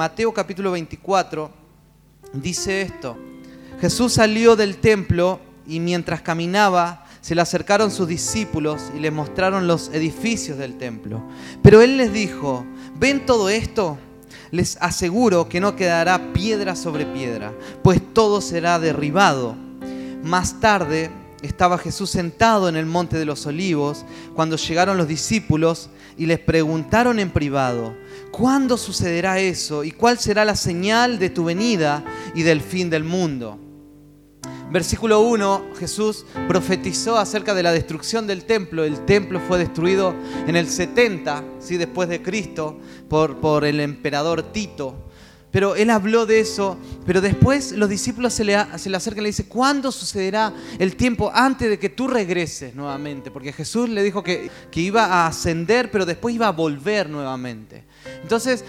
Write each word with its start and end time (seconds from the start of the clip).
Mateo 0.00 0.32
capítulo 0.32 0.70
24 0.70 1.50
dice 2.32 2.82
esto. 2.82 3.18
Jesús 3.80 4.12
salió 4.12 4.54
del 4.54 4.76
templo 4.76 5.40
y 5.66 5.80
mientras 5.80 6.22
caminaba 6.22 7.04
se 7.20 7.34
le 7.34 7.40
acercaron 7.40 7.90
sus 7.90 8.06
discípulos 8.06 8.92
y 8.96 9.00
le 9.00 9.10
mostraron 9.10 9.66
los 9.66 9.88
edificios 9.88 10.56
del 10.56 10.78
templo. 10.78 11.20
Pero 11.64 11.82
él 11.82 11.96
les 11.96 12.12
dijo, 12.12 12.64
¿ven 12.94 13.26
todo 13.26 13.48
esto? 13.48 13.98
Les 14.52 14.78
aseguro 14.80 15.48
que 15.48 15.58
no 15.58 15.74
quedará 15.74 16.32
piedra 16.32 16.76
sobre 16.76 17.04
piedra, 17.04 17.52
pues 17.82 18.00
todo 18.14 18.40
será 18.40 18.78
derribado. 18.78 19.56
Más 20.22 20.60
tarde 20.60 21.10
estaba 21.42 21.78
Jesús 21.78 22.10
sentado 22.10 22.68
en 22.68 22.76
el 22.76 22.86
monte 22.86 23.16
de 23.16 23.24
los 23.24 23.46
olivos 23.46 24.04
cuando 24.34 24.56
llegaron 24.56 24.96
los 24.96 25.08
discípulos 25.08 25.90
y 26.16 26.26
les 26.26 26.40
preguntaron 26.40 27.18
en 27.20 27.30
privado, 27.30 27.96
¿cuándo 28.32 28.76
sucederá 28.76 29.38
eso 29.38 29.84
y 29.84 29.92
cuál 29.92 30.18
será 30.18 30.44
la 30.44 30.56
señal 30.56 31.18
de 31.18 31.30
tu 31.30 31.44
venida 31.44 32.04
y 32.34 32.42
del 32.42 32.60
fin 32.60 32.90
del 32.90 33.04
mundo? 33.04 33.58
Versículo 34.70 35.20
1, 35.20 35.70
Jesús 35.78 36.26
profetizó 36.46 37.16
acerca 37.16 37.54
de 37.54 37.62
la 37.62 37.72
destrucción 37.72 38.26
del 38.26 38.44
templo. 38.44 38.84
El 38.84 39.06
templo 39.06 39.40
fue 39.40 39.56
destruido 39.58 40.14
en 40.46 40.56
el 40.56 40.68
70, 40.68 41.42
¿sí? 41.58 41.78
después 41.78 42.10
de 42.10 42.20
Cristo, 42.20 42.78
por, 43.08 43.38
por 43.38 43.64
el 43.64 43.80
emperador 43.80 44.42
Tito. 44.52 45.07
Pero 45.50 45.76
él 45.76 45.88
habló 45.90 46.26
de 46.26 46.40
eso, 46.40 46.76
pero 47.06 47.20
después 47.20 47.72
los 47.72 47.88
discípulos 47.88 48.34
se 48.34 48.44
le, 48.44 48.54
acercan 48.54 49.18
y 49.18 49.22
le 49.22 49.28
dicen, 49.28 49.46
¿cuándo 49.48 49.90
sucederá 49.90 50.52
el 50.78 50.94
tiempo 50.94 51.30
antes 51.34 51.70
de 51.70 51.78
que 51.78 51.88
tú 51.88 52.06
regreses 52.06 52.74
nuevamente? 52.74 53.30
Porque 53.30 53.52
Jesús 53.52 53.88
le 53.88 54.02
dijo 54.02 54.22
que, 54.22 54.50
que 54.70 54.80
iba 54.80 55.06
a 55.06 55.26
ascender, 55.26 55.90
pero 55.90 56.04
después 56.04 56.34
iba 56.34 56.48
a 56.48 56.52
volver 56.52 57.08
nuevamente. 57.08 57.84
Entonces, 58.22 58.62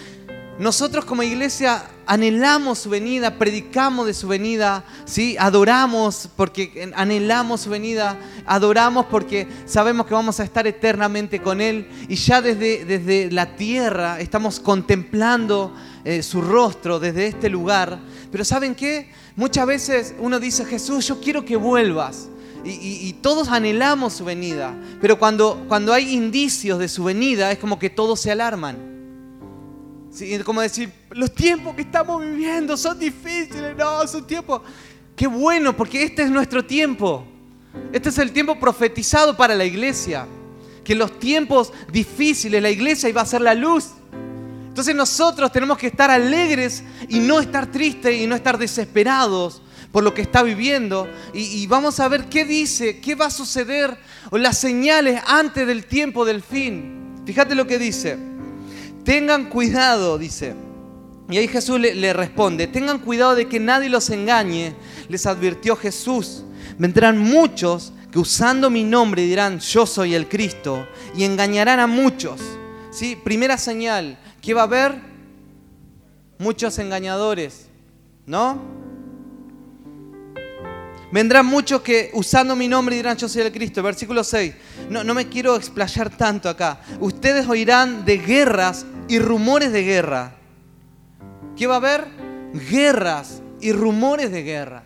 nosotros 0.60 1.06
como 1.06 1.24
iglesia 1.24 1.86
anhelamos 2.06 2.80
su 2.80 2.90
venida, 2.90 3.38
predicamos 3.38 4.06
de 4.06 4.14
su 4.14 4.28
venida, 4.28 4.84
¿sí? 5.06 5.38
adoramos 5.40 6.28
porque 6.36 6.92
anhelamos 6.96 7.62
su 7.62 7.70
venida, 7.70 8.18
adoramos 8.46 9.06
porque 9.06 9.48
sabemos 9.66 10.06
que 10.06 10.14
vamos 10.14 10.42
a 10.42 10.44
estar 10.44 10.68
eternamente 10.68 11.42
con 11.42 11.62
Él 11.62 11.88
y 12.10 12.16
ya 12.16 12.42
desde, 12.42 12.84
desde 12.84 13.32
la 13.32 13.56
tierra 13.56 14.20
estamos 14.20 14.60
contemplando 14.60 15.74
eh, 16.10 16.24
su 16.24 16.42
rostro 16.42 17.00
desde 17.00 17.28
este 17.28 17.50
lugar. 17.50 18.00
Pero 18.32 18.44
¿saben 18.44 18.74
qué? 18.74 19.12
Muchas 19.36 19.68
veces 19.68 20.16
uno 20.18 20.40
dice, 20.40 20.66
Jesús, 20.66 21.08
yo 21.08 21.22
quiero 21.22 21.46
que 21.46 21.56
vuelvas. 21.56 22.30
Y, 22.66 23.14
todos 23.22 23.48
anhelamos 23.50 24.14
su 24.14 24.26
venida, 24.26 24.76
pero 25.00 25.20
cuando, 25.20 25.64
cuando 25.68 25.94
hay 25.94 26.14
indicios 26.14 26.80
de 26.80 26.90
su 26.90 27.04
venida 27.04 27.52
es 27.52 27.60
como 27.60 27.78
que 27.78 27.92
todos 27.92 28.20
se 28.20 28.32
alarman. 28.32 28.76
Sí, 30.12 30.40
como 30.40 30.62
decir, 30.62 30.92
los 31.12 31.34
tiempos 31.34 31.76
que 31.76 31.84
estamos 31.84 32.22
viviendo 32.22 32.76
son 32.76 32.98
difíciles, 32.98 33.78
no, 33.78 34.06
son 34.08 34.26
tiempos... 34.26 34.62
Qué 35.16 35.28
bueno, 35.28 35.78
porque 35.78 36.04
este 36.04 36.24
es 36.24 36.32
nuestro 36.32 36.66
tiempo. 36.66 37.24
Este 37.94 38.10
es 38.10 38.18
el 38.18 38.32
tiempo 38.32 38.60
profetizado 38.60 39.38
para 39.38 39.54
la 39.54 39.64
iglesia. 39.64 40.26
Que 40.84 40.94
en 40.94 41.00
los 41.00 41.20
tiempos 41.20 41.72
difíciles 41.92 42.62
la 42.64 42.72
iglesia 42.72 43.10
iba 43.10 43.22
a 43.22 43.26
ser 43.28 43.42
la 43.42 43.54
luz. 43.54 43.92
Entonces 44.80 44.96
nosotros 44.96 45.52
tenemos 45.52 45.78
que 45.78 45.88
estar 45.88 46.10
alegres 46.10 46.86
y 47.10 47.20
no 47.20 47.42
estar 47.42 47.70
tristes 47.70 48.18
y 48.18 48.26
no 48.26 48.34
estar 48.34 48.58
desesperados 48.58 49.62
por 49.92 50.06
lo 50.06 50.14
que 50.14 50.22
está 50.22 50.42
viviendo. 50.42 51.06
Y, 51.34 51.68
vamos 51.68 52.00
a 52.00 52.08
ver 52.08 52.30
qué 52.30 52.46
dice, 52.46 53.02
qué 53.02 53.14
va 53.14 53.26
a 53.26 53.30
suceder, 53.30 53.98
o 54.30 54.38
las 54.38 54.58
señales 54.58 55.22
antes 55.28 55.68
del 55.68 55.86
tiempo 55.86 56.24
del 56.24 56.42
fin. 56.42 57.22
Fíjate 57.26 57.56
lo 57.56 57.68
que 57.68 57.78
dice. 57.78 58.18
Tengan 59.04 59.50
cuidado, 59.50 60.18
dice. 60.18 60.56
Y 61.30 61.38
ahí 61.38 61.50
Jesús 61.50 61.78
le, 61.78 61.94
le, 61.94 62.14
responde, 62.14 62.66
tengan 62.68 63.00
cuidado 63.00 63.36
de 63.36 63.50
que 63.50 63.60
nadie 63.60 63.90
los 63.90 64.10
engañe, 64.10 64.76
les 65.10 65.26
advirtió 65.26 65.76
Jesús. 65.76 66.46
Vendrán 66.78 67.18
muchos 67.18 67.92
que 68.14 68.20
usando 68.20 68.70
mi 68.70 68.86
nombre 68.86 69.24
dirán, 69.24 69.60
yo 69.60 69.86
soy 69.86 70.16
el 70.16 70.30
Cristo, 70.30 70.88
y 71.18 71.26
engañarán 71.26 71.82
a 71.82 71.88
muchos. 71.88 72.40
¿Sí? 72.92 73.16
Primera 73.16 73.58
señal, 73.58 74.18
que 74.50 74.56
va 74.56 74.62
a 74.62 74.64
haber 74.64 74.96
muchos 76.40 76.80
engañadores, 76.80 77.68
¿no? 78.26 78.60
Vendrán 81.12 81.46
muchos 81.46 81.84
que 81.84 82.10
usando 82.16 82.56
mi 82.56 82.68
nombre 82.68 82.96
dirán 82.96 83.16
yo 83.16 83.30
soy 83.30 83.44
el 83.44 83.52
Cristo. 83.52 83.84
Versículo 83.84 84.24
6. 84.24 84.56
No, 84.90 85.04
no 85.04 85.14
me 85.14 85.30
quiero 85.30 85.56
explayar 85.56 86.10
tanto 86.10 86.50
acá. 86.50 86.82
Ustedes 87.00 87.48
oirán 87.48 88.06
de 88.06 88.18
guerras 88.18 88.88
y 89.08 89.20
rumores 89.20 89.72
de 89.72 89.84
guerra. 89.84 90.34
¿Qué 91.56 91.68
va 91.68 91.76
a 91.76 91.78
haber? 91.78 92.08
Guerras 92.72 93.44
y 93.62 93.72
rumores 93.72 94.32
de 94.32 94.42
guerra. 94.42 94.82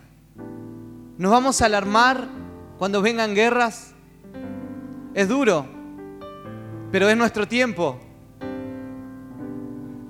¿Nos 1.16 1.32
vamos 1.32 1.62
a 1.62 1.64
alarmar 1.64 2.28
cuando 2.76 3.00
vengan 3.00 3.34
guerras? 3.34 3.94
Es 5.14 5.26
duro, 5.26 5.64
pero 6.92 7.08
es 7.08 7.16
nuestro 7.16 7.48
tiempo. 7.48 7.98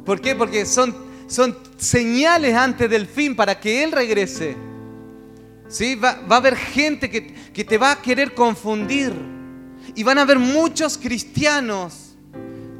¿Por 0.04 0.20
qué? 0.20 0.34
Porque 0.34 0.66
son, 0.66 0.94
son 1.26 1.56
señales 1.76 2.54
antes 2.54 2.88
del 2.90 3.06
fin 3.06 3.34
para 3.34 3.58
que 3.58 3.82
Él 3.82 3.92
regrese. 3.92 4.56
¿Sí? 5.68 5.94
Va, 5.94 6.20
va, 6.30 6.36
a 6.36 6.38
haber 6.38 6.56
gente 6.56 7.10
que, 7.10 7.34
que, 7.52 7.64
te 7.64 7.78
va 7.78 7.92
a 7.92 8.02
querer 8.02 8.34
confundir. 8.34 9.12
Y 9.94 10.02
van 10.02 10.18
a 10.18 10.22
haber 10.22 10.38
muchos 10.38 10.98
cristianos 10.98 12.16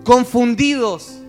confundidos. 0.05 1.21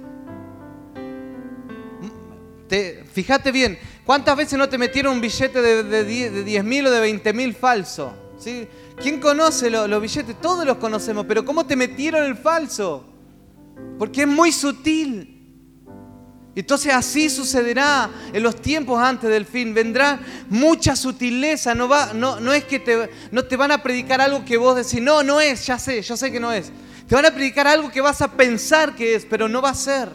Te, 2.67 3.03
fíjate 3.13 3.51
bien, 3.51 3.77
¿cuántas 4.06 4.35
veces 4.35 4.57
no 4.57 4.67
te 4.67 4.77
metieron 4.77 5.13
un 5.13 5.22
billete 5.22 5.62
de, 5.62 5.83
de 5.83 6.44
10 6.44 6.63
mil 6.63 6.88
o 6.88 6.91
de 6.91 7.00
20 7.00 7.33
mil 7.33 7.53
falso? 7.53 8.13
¿Sí? 8.38 8.67
¿Quién 9.01 9.19
conoce 9.19 9.69
los 9.69 10.01
billetes? 10.01 10.39
Todos 10.41 10.66
los 10.66 10.77
conocemos, 10.77 11.25
pero 11.27 11.44
¿cómo 11.45 11.66
te 11.66 11.75
metieron 11.75 12.23
el 12.23 12.35
falso? 12.35 13.06
Porque 13.97 14.22
es 14.22 14.27
muy 14.27 14.51
sutil. 14.51 15.34
Entonces 16.56 16.94
así 16.94 17.30
sucederá 17.30 18.10
en 18.32 18.42
los 18.42 18.62
tiempos 18.62 19.02
antes 19.02 19.30
del 19.30 19.46
fin. 19.46 19.74
Vendrá 19.74 20.20
mucha 20.50 20.96
sutileza. 20.96 21.76
No, 21.76 21.90
va, 21.90 22.14
no, 22.14 22.40
no 22.40 22.54
es 22.54 22.64
que 22.64 23.10
no 23.32 23.44
te 23.44 23.58
van 23.58 23.72
a 23.72 23.84
predicar 23.84 24.22
algo 24.22 24.46
que 24.46 24.56
vos 24.56 24.76
decís, 24.76 25.02
no, 25.02 25.22
no 25.22 25.42
es, 25.42 25.66
ya 25.66 25.78
sé, 25.78 26.02
yo 26.02 26.16
sé 26.16 26.32
que 26.32 26.40
no 26.40 26.54
es. 26.54 26.72
Te 27.08 27.16
van 27.16 27.26
a 27.26 27.32
predicar 27.32 27.68
algo 27.68 27.92
que 27.92 28.00
vas 28.00 28.22
a 28.22 28.32
pensar 28.32 28.96
que 28.96 29.16
es, 29.16 29.26
pero 29.26 29.50
no 29.50 29.62
va 29.62 29.72
a 29.72 29.76
ser. 29.76 30.10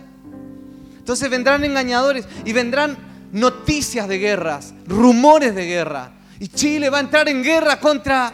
Entonces 0.99 1.29
vendrán 1.29 1.63
engañadores 1.63 2.27
y 2.45 2.53
vendrán 2.53 2.97
noticias 3.33 4.09
de 4.09 4.19
guerras, 4.19 4.73
rumores 4.87 5.55
de 5.55 5.67
guerra. 5.67 6.13
Y 6.39 6.49
Chile 6.49 6.89
va 6.89 6.99
a 6.99 7.01
entrar 7.03 7.29
en 7.29 7.43
guerra 7.43 7.79
contra... 7.79 8.33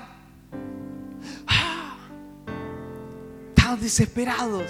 ¡Ah! 1.46 1.96
Desesperados. 3.80 4.64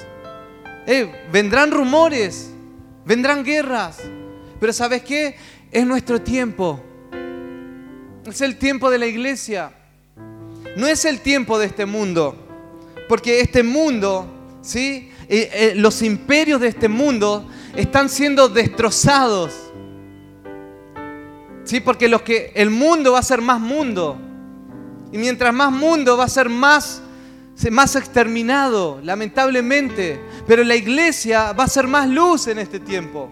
Eh, 0.87 1.29
vendrán 1.31 1.71
rumores. 1.71 2.51
Vendrán 3.07 3.45
guerras. 3.45 3.99
Pero 4.59 4.73
¿sabes 4.73 5.03
qué? 5.03 5.37
Es 5.71 5.87
nuestro 5.87 6.21
tiempo. 6.21 6.83
Es 8.27 8.41
el 8.41 8.57
tiempo 8.57 8.91
de 8.91 8.99
la 8.99 9.07
iglesia. 9.07 9.73
No 10.77 10.89
es 10.89 11.05
el 11.05 11.21
tiempo 11.21 11.59
de 11.59 11.67
este 11.67 11.87
mundo. 11.87 12.37
Porque 13.09 13.41
este 13.41 13.63
mundo, 13.63 14.59
¿sí? 14.61 15.13
Eh, 15.29 15.51
eh, 15.53 15.73
los 15.77 16.03
imperios 16.03 16.61
de 16.61 16.69
este 16.69 16.89
mundo 16.89 17.49
están 17.77 18.09
siendo 18.09 18.49
destrozados. 18.49 19.55
¿Sí? 21.63 21.79
Porque 21.79 22.09
los 22.09 22.23
que, 22.23 22.51
el 22.57 22.71
mundo 22.71 23.13
va 23.13 23.21
a 23.21 23.23
ser 23.23 23.41
más 23.41 23.61
mundo. 23.61 24.19
Y 25.13 25.19
mientras 25.19 25.55
más 25.55 25.71
mundo 25.71 26.17
va 26.17 26.25
a 26.25 26.29
ser 26.29 26.49
más 26.49 27.03
más 27.71 27.97
exterminado, 27.97 29.01
lamentablemente. 29.03 30.21
Pero 30.47 30.63
la 30.63 30.77
iglesia 30.77 31.53
va 31.53 31.65
a 31.65 31.69
ser 31.69 31.87
más 31.87 32.09
luz 32.09 32.47
en 32.47 32.59
este 32.59 32.79
tiempo. 32.79 33.31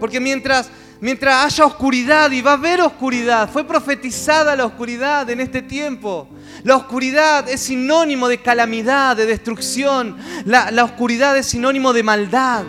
Porque 0.00 0.20
mientras, 0.20 0.70
mientras 1.00 1.44
haya 1.44 1.66
oscuridad 1.66 2.30
y 2.30 2.40
va 2.40 2.52
a 2.52 2.54
haber 2.54 2.80
oscuridad, 2.80 3.50
fue 3.50 3.64
profetizada 3.64 4.56
la 4.56 4.66
oscuridad 4.66 5.28
en 5.30 5.40
este 5.40 5.62
tiempo. 5.62 6.28
La 6.62 6.76
oscuridad 6.76 7.48
es 7.48 7.60
sinónimo 7.60 8.28
de 8.28 8.40
calamidad, 8.40 9.16
de 9.16 9.26
destrucción. 9.26 10.16
La, 10.44 10.70
la 10.70 10.84
oscuridad 10.84 11.36
es 11.36 11.46
sinónimo 11.46 11.92
de 11.92 12.02
maldad. 12.02 12.64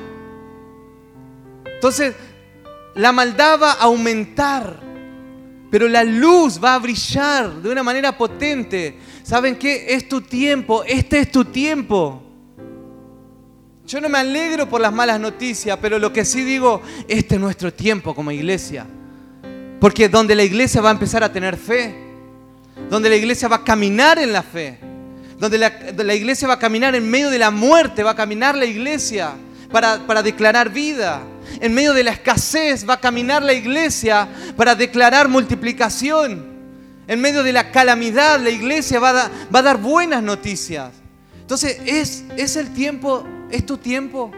Entonces, 1.65 2.15
la 2.95 3.11
maldad 3.11 3.59
va 3.61 3.71
a 3.73 3.83
aumentar. 3.83 4.81
Pero 5.69 5.87
la 5.87 6.03
luz 6.03 6.61
va 6.63 6.75
a 6.75 6.79
brillar 6.79 7.53
de 7.61 7.69
una 7.69 7.83
manera 7.83 8.17
potente. 8.17 8.97
¿Saben 9.23 9.57
qué? 9.57 9.93
Es 9.93 10.07
tu 10.07 10.21
tiempo. 10.21 10.83
Este 10.85 11.19
es 11.19 11.31
tu 11.31 11.43
tiempo. 11.43 12.26
Yo 13.87 14.01
no 14.01 14.09
me 14.09 14.17
alegro 14.17 14.67
por 14.67 14.81
las 14.81 14.91
malas 14.91 15.17
noticias, 15.17 15.77
pero 15.81 15.97
lo 15.97 16.11
que 16.11 16.25
sí 16.25 16.43
digo, 16.43 16.81
este 17.07 17.35
es 17.35 17.41
nuestro 17.41 17.71
tiempo 17.71 18.13
como 18.13 18.31
iglesia. 18.31 18.85
Porque 19.79 20.09
donde 20.09 20.35
la 20.35 20.43
iglesia 20.43 20.81
va 20.81 20.89
a 20.89 20.91
empezar 20.91 21.23
a 21.23 21.31
tener 21.31 21.55
fe, 21.55 21.95
donde 22.89 23.09
la 23.09 23.15
iglesia 23.15 23.47
va 23.47 23.55
a 23.55 23.63
caminar 23.63 24.19
en 24.19 24.33
la 24.33 24.43
fe, 24.43 24.77
donde 25.39 25.57
la, 25.57 26.13
iglesia 26.13 26.49
va 26.49 26.55
a 26.55 26.59
caminar 26.59 26.95
en 26.95 27.09
medio 27.09 27.29
de 27.29 27.39
la 27.39 27.49
muerte, 27.49 28.03
va 28.03 28.11
a 28.11 28.15
caminar 28.15 28.57
la 28.57 28.65
iglesia 28.65 29.31
para, 29.71 30.05
para 30.05 30.21
declarar 30.21 30.69
vida. 30.69 31.21
En 31.61 31.73
medio 31.73 31.93
de 31.93 32.03
la 32.03 32.11
escasez 32.11 32.87
va 32.87 32.95
a 32.95 32.99
caminar 32.99 33.41
la 33.41 33.53
iglesia 33.53 34.27
para 34.57 34.75
declarar 34.75 35.29
multiplicación. 35.29 36.45
En 37.07 37.21
medio 37.21 37.41
de 37.41 37.53
la 37.53 37.71
calamidad 37.71 38.37
la 38.41 38.49
iglesia 38.49 38.99
va 38.99 39.31
a 39.53 39.61
dar 39.61 39.77
buenas 39.77 40.21
noticias. 40.21 41.06
Entonces, 41.47 41.79
¿es, 41.85 42.25
¿es 42.35 42.57
el 42.57 42.73
tiempo, 42.73 43.23
es 43.49 43.65
tu 43.65 43.77
tiempo? 43.77 44.29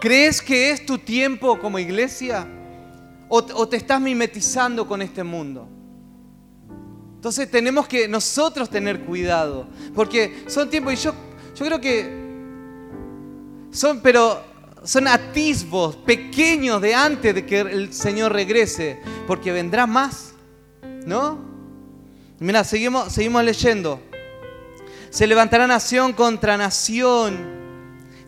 ¿Crees 0.00 0.40
que 0.40 0.70
es 0.70 0.86
tu 0.86 0.98
tiempo 0.98 1.58
como 1.58 1.80
iglesia? 1.80 2.46
¿O, 3.28 3.42
te 3.42 3.76
estás 3.76 4.00
mimetizando 4.00 4.86
con 4.86 5.02
este 5.02 5.24
mundo? 5.24 5.66
Entonces 7.16 7.50
tenemos 7.50 7.88
que 7.88 8.06
nosotros 8.06 8.70
tener 8.70 9.00
cuidado, 9.00 9.66
porque 9.96 10.44
son 10.46 10.70
tiempos, 10.70 10.92
y 10.92 10.96
yo, 10.96 11.12
yo 11.56 11.66
creo 11.66 11.80
que 11.80 12.08
son, 13.72 13.98
pero 14.00 14.44
son 14.84 15.08
atisbos 15.08 15.96
pequeños 15.96 16.80
de 16.80 16.94
antes 16.94 17.34
de 17.34 17.44
que 17.44 17.58
el 17.58 17.92
Señor 17.92 18.32
regrese, 18.32 19.00
porque 19.26 19.50
vendrá 19.50 19.88
más, 19.88 20.34
¿no? 21.04 21.36
Mira, 22.38 22.62
seguimos, 22.62 23.12
seguimos 23.12 23.42
leyendo. 23.42 24.08
Se 25.10 25.26
levantará 25.26 25.66
nación 25.66 26.12
contra 26.12 26.56
nación, 26.56 27.36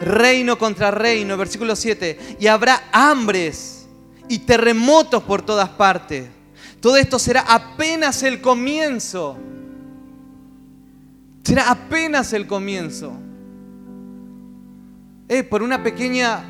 reino 0.00 0.58
contra 0.58 0.90
reino, 0.90 1.36
versículo 1.36 1.76
7, 1.76 2.36
y 2.40 2.48
habrá 2.48 2.88
hambres 2.92 3.86
y 4.28 4.40
terremotos 4.40 5.22
por 5.22 5.42
todas 5.42 5.68
partes. 5.70 6.28
Todo 6.80 6.96
esto 6.96 7.20
será 7.20 7.42
apenas 7.42 8.24
el 8.24 8.40
comienzo. 8.40 9.38
Será 11.44 11.70
apenas 11.70 12.32
el 12.32 12.48
comienzo. 12.48 13.12
Eh, 15.28 15.44
por 15.44 15.62
una 15.62 15.82
pequeña, 15.84 16.44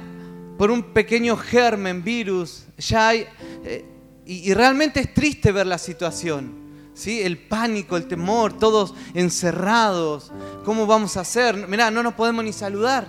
por 0.57 0.71
un 0.71 0.83
pequeño 0.95 1.37
germen, 1.37 2.03
virus, 2.03 2.65
ya 2.79 3.09
hay, 3.09 3.27
eh, 3.65 3.85
y, 4.25 4.51
y 4.51 4.55
realmente 4.55 5.01
es 5.01 5.13
triste 5.13 5.53
ver 5.53 5.67
la 5.67 5.79
situación. 5.79 6.62
¿Sí? 6.95 7.21
El 7.21 7.39
pánico, 7.39 7.97
el 7.97 8.07
temor, 8.07 8.53
todos 8.53 8.95
encerrados. 9.15 10.33
¿Cómo 10.65 10.87
vamos 10.87 11.17
a 11.17 11.21
hacer? 11.21 11.69
Mirá, 11.69 11.91
no 11.91 12.03
nos 12.03 12.15
podemos 12.15 12.45
ni 12.45 12.53
saludar. 12.53 13.07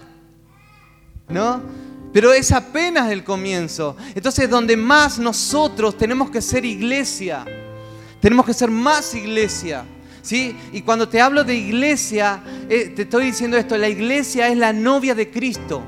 ¿No? 1.30 1.62
Pero 2.12 2.32
es 2.32 2.52
apenas 2.52 3.12
el 3.12 3.24
comienzo. 3.24 3.98
Entonces, 4.14 4.50
donde 4.50 4.78
más 4.78 5.18
nosotros 5.18 5.98
tenemos 5.98 6.30
que 6.30 6.42
ser 6.42 6.64
iglesia, 6.64 7.46
tenemos 8.22 8.46
que 8.46 8.54
ser 8.54 8.70
más 8.70 9.16
iglesia. 9.16 9.86
¿Sí? 10.22 10.56
Y 10.72 10.84
cuando 10.84 11.10
te 11.10 11.20
hablo 11.20 11.44
de 11.44 11.54
iglesia, 11.54 12.42
eh, 12.70 12.94
te 12.96 13.02
estoy 13.02 13.26
diciendo 13.26 13.58
esto, 13.58 13.78
la 13.78 13.90
iglesia 13.90 14.48
es 14.48 14.58
la 14.58 14.72
novia 14.72 15.14
de 15.14 15.30
Cristo. 15.30 15.84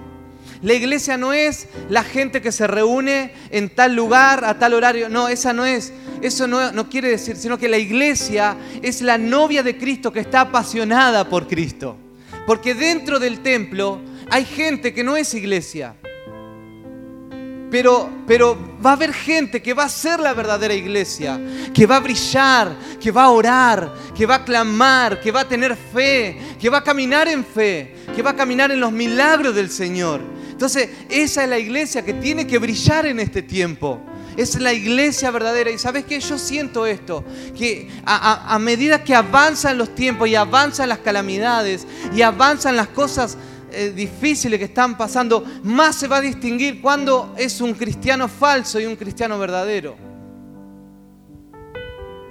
La 0.66 0.74
iglesia 0.74 1.16
no 1.16 1.32
es 1.32 1.68
la 1.90 2.04
gente 2.04 2.42
que 2.42 2.52
se 2.52 2.66
reúne 2.66 3.32
en 3.52 3.70
tal 3.70 3.94
lugar, 3.94 4.44
a 4.44 4.58
tal 4.58 4.74
horario. 4.74 5.10
No, 5.10 5.28
esa 5.30 5.54
no 5.54 5.64
es. 5.64 5.94
Eso 6.24 6.48
no, 6.48 6.72
no 6.72 6.90
quiere 6.90 7.10
decir, 7.10 7.36
sino 7.36 7.60
que 7.60 7.68
la 7.68 7.78
iglesia 7.78 8.58
es 8.82 9.04
la 9.04 9.20
novia 9.20 9.62
de 9.62 9.78
Cristo 9.78 10.12
que 10.12 10.22
está 10.22 10.42
apasionada 10.42 11.30
por 11.30 11.48
Cristo. 11.48 11.98
Porque 12.48 12.74
dentro 12.74 13.20
del 13.20 13.42
templo 13.42 14.02
hay 14.32 14.44
gente 14.44 14.92
que 14.92 15.04
no 15.04 15.16
es 15.16 15.36
iglesia. 15.36 15.94
Pero, 17.70 18.10
pero, 18.26 18.58
va 18.84 18.92
a 18.92 18.94
haber 18.94 19.14
gente 19.14 19.62
que 19.62 19.76
va 19.76 19.84
a 19.84 19.90
ser 19.90 20.20
la 20.20 20.34
verdadera 20.34 20.74
iglesia, 20.74 21.40
que 21.76 21.86
va 21.86 21.98
a 21.98 22.00
brillar, 22.00 22.76
que 23.00 23.12
va 23.12 23.26
a 23.26 23.30
orar, 23.30 23.94
que 24.16 24.26
va 24.26 24.36
a 24.36 24.46
clamar, 24.46 25.20
que 25.20 25.32
va 25.32 25.42
a 25.42 25.48
tener 25.48 25.76
fe, 25.76 26.38
que 26.60 26.70
va 26.70 26.80
a 26.80 26.84
caminar 26.84 27.28
en 27.28 27.46
fe, 27.46 27.96
que 28.16 28.24
va 28.24 28.32
a 28.32 28.36
caminar 28.36 28.72
en 28.72 28.80
los 28.80 28.92
milagros 28.92 29.54
del 29.54 29.70
Señor. 29.70 30.35
Entonces, 30.56 30.90
esa 31.10 31.44
es 31.44 31.50
la 31.50 31.60
iglesia 31.60 32.06
que 32.06 32.14
tiene 32.14 32.48
que 32.48 32.58
brillar 32.60 33.06
en 33.06 33.20
este 33.20 33.42
tiempo. 33.42 34.00
Es 34.38 34.58
la 34.58 34.72
iglesia 34.72 35.30
verdadera. 35.30 35.70
Y 35.70 35.78
sabes 35.78 36.06
que 36.06 36.18
yo 36.18 36.38
siento 36.38 36.86
esto, 36.86 37.26
que 37.58 37.90
a, 38.06 38.58
medida 38.58 39.04
que 39.04 39.14
avanzan 39.14 39.78
los 39.78 39.94
tiempos 39.94 40.30
y 40.30 40.36
avanzan 40.36 40.88
las 40.88 41.00
calamidades 41.00 41.86
y 42.16 42.22
avanzan 42.22 42.78
las 42.78 42.88
cosas 42.88 43.38
eh, 43.74 43.92
difíciles 43.94 44.58
que 44.58 44.64
están 44.64 44.96
pasando, 44.96 45.44
más 45.64 45.98
se 45.98 46.08
va 46.08 46.18
a 46.18 46.22
distinguir 46.22 46.80
cuando 46.82 47.36
es 47.38 47.60
un 47.60 47.74
cristiano 47.74 48.30
falso 48.30 48.80
y 48.80 48.86
un 48.86 48.96
cristiano 48.96 49.38
verdadero. 49.38 49.98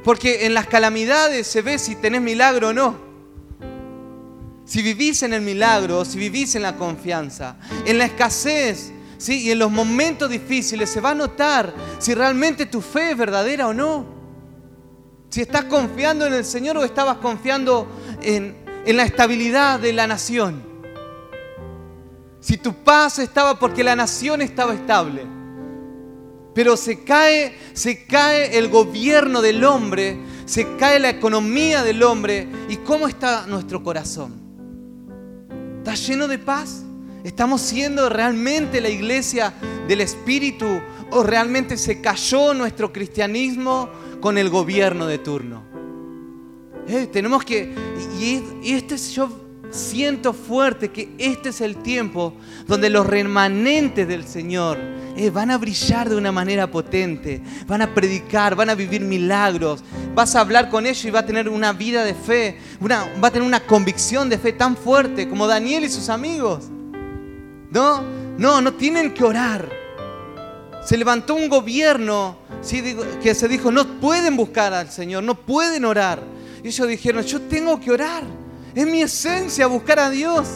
Porque 0.02 0.46
en 0.46 0.54
las 0.54 0.66
calamidades 0.66 1.46
se 1.46 1.60
ve 1.60 1.78
si 1.78 1.94
tenés 1.96 2.22
milagro 2.22 2.68
o 2.68 2.72
no. 2.72 3.03
Si 4.64 4.80
vivís 4.80 5.22
en 5.22 5.34
el 5.34 5.42
milagro, 5.42 6.04
si 6.04 6.18
vivís 6.18 6.54
en 6.54 6.62
la 6.62 6.76
confianza, 6.76 7.56
en 7.84 7.98
la 7.98 8.06
escasez, 8.06 8.92
¿sí? 9.18 9.42
y 9.42 9.50
en 9.50 9.58
los 9.58 9.70
momentos 9.70 10.30
difíciles 10.30 10.88
se 10.88 11.00
va 11.00 11.10
a 11.10 11.14
notar 11.14 11.74
si 11.98 12.14
realmente 12.14 12.66
tu 12.66 12.80
fe 12.80 13.10
es 13.10 13.18
verdadera 13.18 13.68
o 13.68 13.74
no. 13.74 14.06
Si 15.28 15.42
estás 15.42 15.64
confiando 15.64 16.26
en 16.26 16.32
el 16.32 16.44
Señor 16.44 16.78
o 16.78 16.84
estabas 16.84 17.18
confiando 17.18 17.88
en, 18.22 18.56
en 18.86 18.96
la 18.96 19.04
estabilidad 19.04 19.80
de 19.80 19.92
la 19.92 20.06
nación. 20.06 20.62
Si 22.40 22.56
tu 22.56 22.72
paz 22.72 23.18
estaba 23.18 23.58
porque 23.58 23.84
la 23.84 23.96
nación 23.96 24.40
estaba 24.42 24.74
estable. 24.74 25.26
Pero 26.54 26.76
se 26.76 27.02
cae, 27.02 27.58
se 27.72 28.06
cae 28.06 28.56
el 28.56 28.68
gobierno 28.68 29.42
del 29.42 29.64
hombre, 29.64 30.18
se 30.46 30.76
cae 30.76 31.00
la 31.00 31.10
economía 31.10 31.82
del 31.82 32.02
hombre. 32.02 32.46
¿Y 32.68 32.76
cómo 32.76 33.08
está 33.08 33.46
nuestro 33.46 33.82
corazón? 33.82 34.43
¿Está 35.84 35.96
lleno 35.96 36.28
de 36.28 36.38
paz? 36.38 36.82
¿Estamos 37.24 37.60
siendo 37.60 38.08
realmente 38.08 38.80
la 38.80 38.88
iglesia 38.88 39.52
del 39.86 40.00
Espíritu 40.00 40.80
o 41.10 41.22
realmente 41.22 41.76
se 41.76 42.00
cayó 42.00 42.54
nuestro 42.54 42.90
cristianismo 42.90 43.90
con 44.18 44.38
el 44.38 44.48
gobierno 44.48 45.06
de 45.06 45.18
turno? 45.18 45.62
Eh, 46.88 47.06
tenemos 47.12 47.44
que, 47.44 47.74
y, 48.18 48.42
y 48.66 48.72
este 48.72 48.94
es 48.94 49.14
yo 49.14 49.28
siento 49.70 50.32
fuerte 50.32 50.90
que 50.90 51.10
este 51.18 51.50
es 51.50 51.60
el 51.60 51.76
tiempo 51.76 52.32
donde 52.66 52.88
los 52.88 53.06
remanentes 53.06 54.08
del 54.08 54.26
Señor 54.26 54.78
eh, 55.16 55.30
van 55.30 55.50
a 55.50 55.58
brillar 55.58 56.08
de 56.08 56.16
una 56.16 56.32
manera 56.32 56.70
potente, 56.70 57.40
van 57.66 57.82
a 57.82 57.94
predicar, 57.94 58.54
van 58.54 58.70
a 58.70 58.74
vivir 58.74 59.00
milagros, 59.00 59.82
vas 60.14 60.34
a 60.34 60.40
hablar 60.40 60.70
con 60.70 60.86
ellos 60.86 61.04
y 61.04 61.10
va 61.10 61.20
a 61.20 61.26
tener 61.26 61.48
una 61.48 61.72
vida 61.72 62.04
de 62.04 62.14
fe, 62.14 62.58
va 62.82 63.28
a 63.28 63.30
tener 63.30 63.46
una 63.46 63.60
convicción 63.60 64.28
de 64.28 64.38
fe 64.38 64.52
tan 64.52 64.76
fuerte 64.76 65.28
como 65.28 65.46
Daniel 65.46 65.84
y 65.84 65.88
sus 65.88 66.08
amigos. 66.08 66.64
No, 67.70 68.02
no, 68.38 68.60
no 68.60 68.74
tienen 68.74 69.14
que 69.14 69.24
orar. 69.24 69.68
Se 70.84 70.96
levantó 70.96 71.34
un 71.34 71.48
gobierno 71.48 72.36
que 73.22 73.34
se 73.34 73.48
dijo, 73.48 73.70
no 73.70 74.00
pueden 74.00 74.36
buscar 74.36 74.74
al 74.74 74.90
Señor, 74.90 75.22
no 75.22 75.34
pueden 75.34 75.84
orar. 75.84 76.22
Y 76.62 76.68
ellos 76.68 76.88
dijeron, 76.88 77.24
yo 77.24 77.40
tengo 77.42 77.80
que 77.80 77.90
orar. 77.90 78.22
Es 78.74 78.86
mi 78.86 79.02
esencia 79.02 79.66
buscar 79.66 79.98
a 79.98 80.10
Dios. 80.10 80.48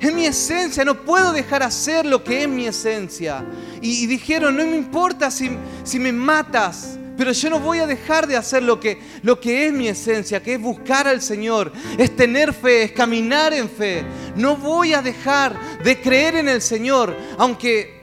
Es 0.00 0.12
mi 0.12 0.26
esencia, 0.26 0.84
no 0.84 1.04
puedo 1.04 1.32
dejar 1.32 1.62
hacer 1.62 2.04
lo 2.04 2.24
que 2.24 2.42
es 2.42 2.48
mi 2.48 2.66
esencia. 2.66 3.44
Y, 3.82 4.06
dijeron, 4.06 4.56
no 4.56 4.64
me 4.64 4.76
importa 4.76 5.30
si, 5.30 5.50
me 5.98 6.12
matas, 6.12 6.98
pero 7.16 7.32
yo 7.32 7.50
no 7.50 7.58
voy 7.58 7.80
a 7.80 7.86
dejar 7.86 8.28
de 8.28 8.36
hacer 8.36 8.62
lo 8.62 8.78
que, 8.78 9.00
lo 9.22 9.40
que 9.40 9.66
es 9.66 9.72
mi 9.72 9.88
esencia, 9.88 10.40
que 10.40 10.54
es 10.54 10.60
buscar 10.60 11.08
al 11.08 11.20
Señor, 11.20 11.72
es 11.98 12.14
tener 12.14 12.54
fe, 12.54 12.84
es 12.84 12.92
caminar 12.92 13.52
en 13.52 13.68
fe. 13.68 14.04
No 14.36 14.56
voy 14.56 14.94
a 14.94 15.02
dejar 15.02 15.58
de 15.82 16.00
creer 16.00 16.36
en 16.36 16.48
el 16.48 16.62
Señor, 16.62 17.16
aunque 17.38 18.00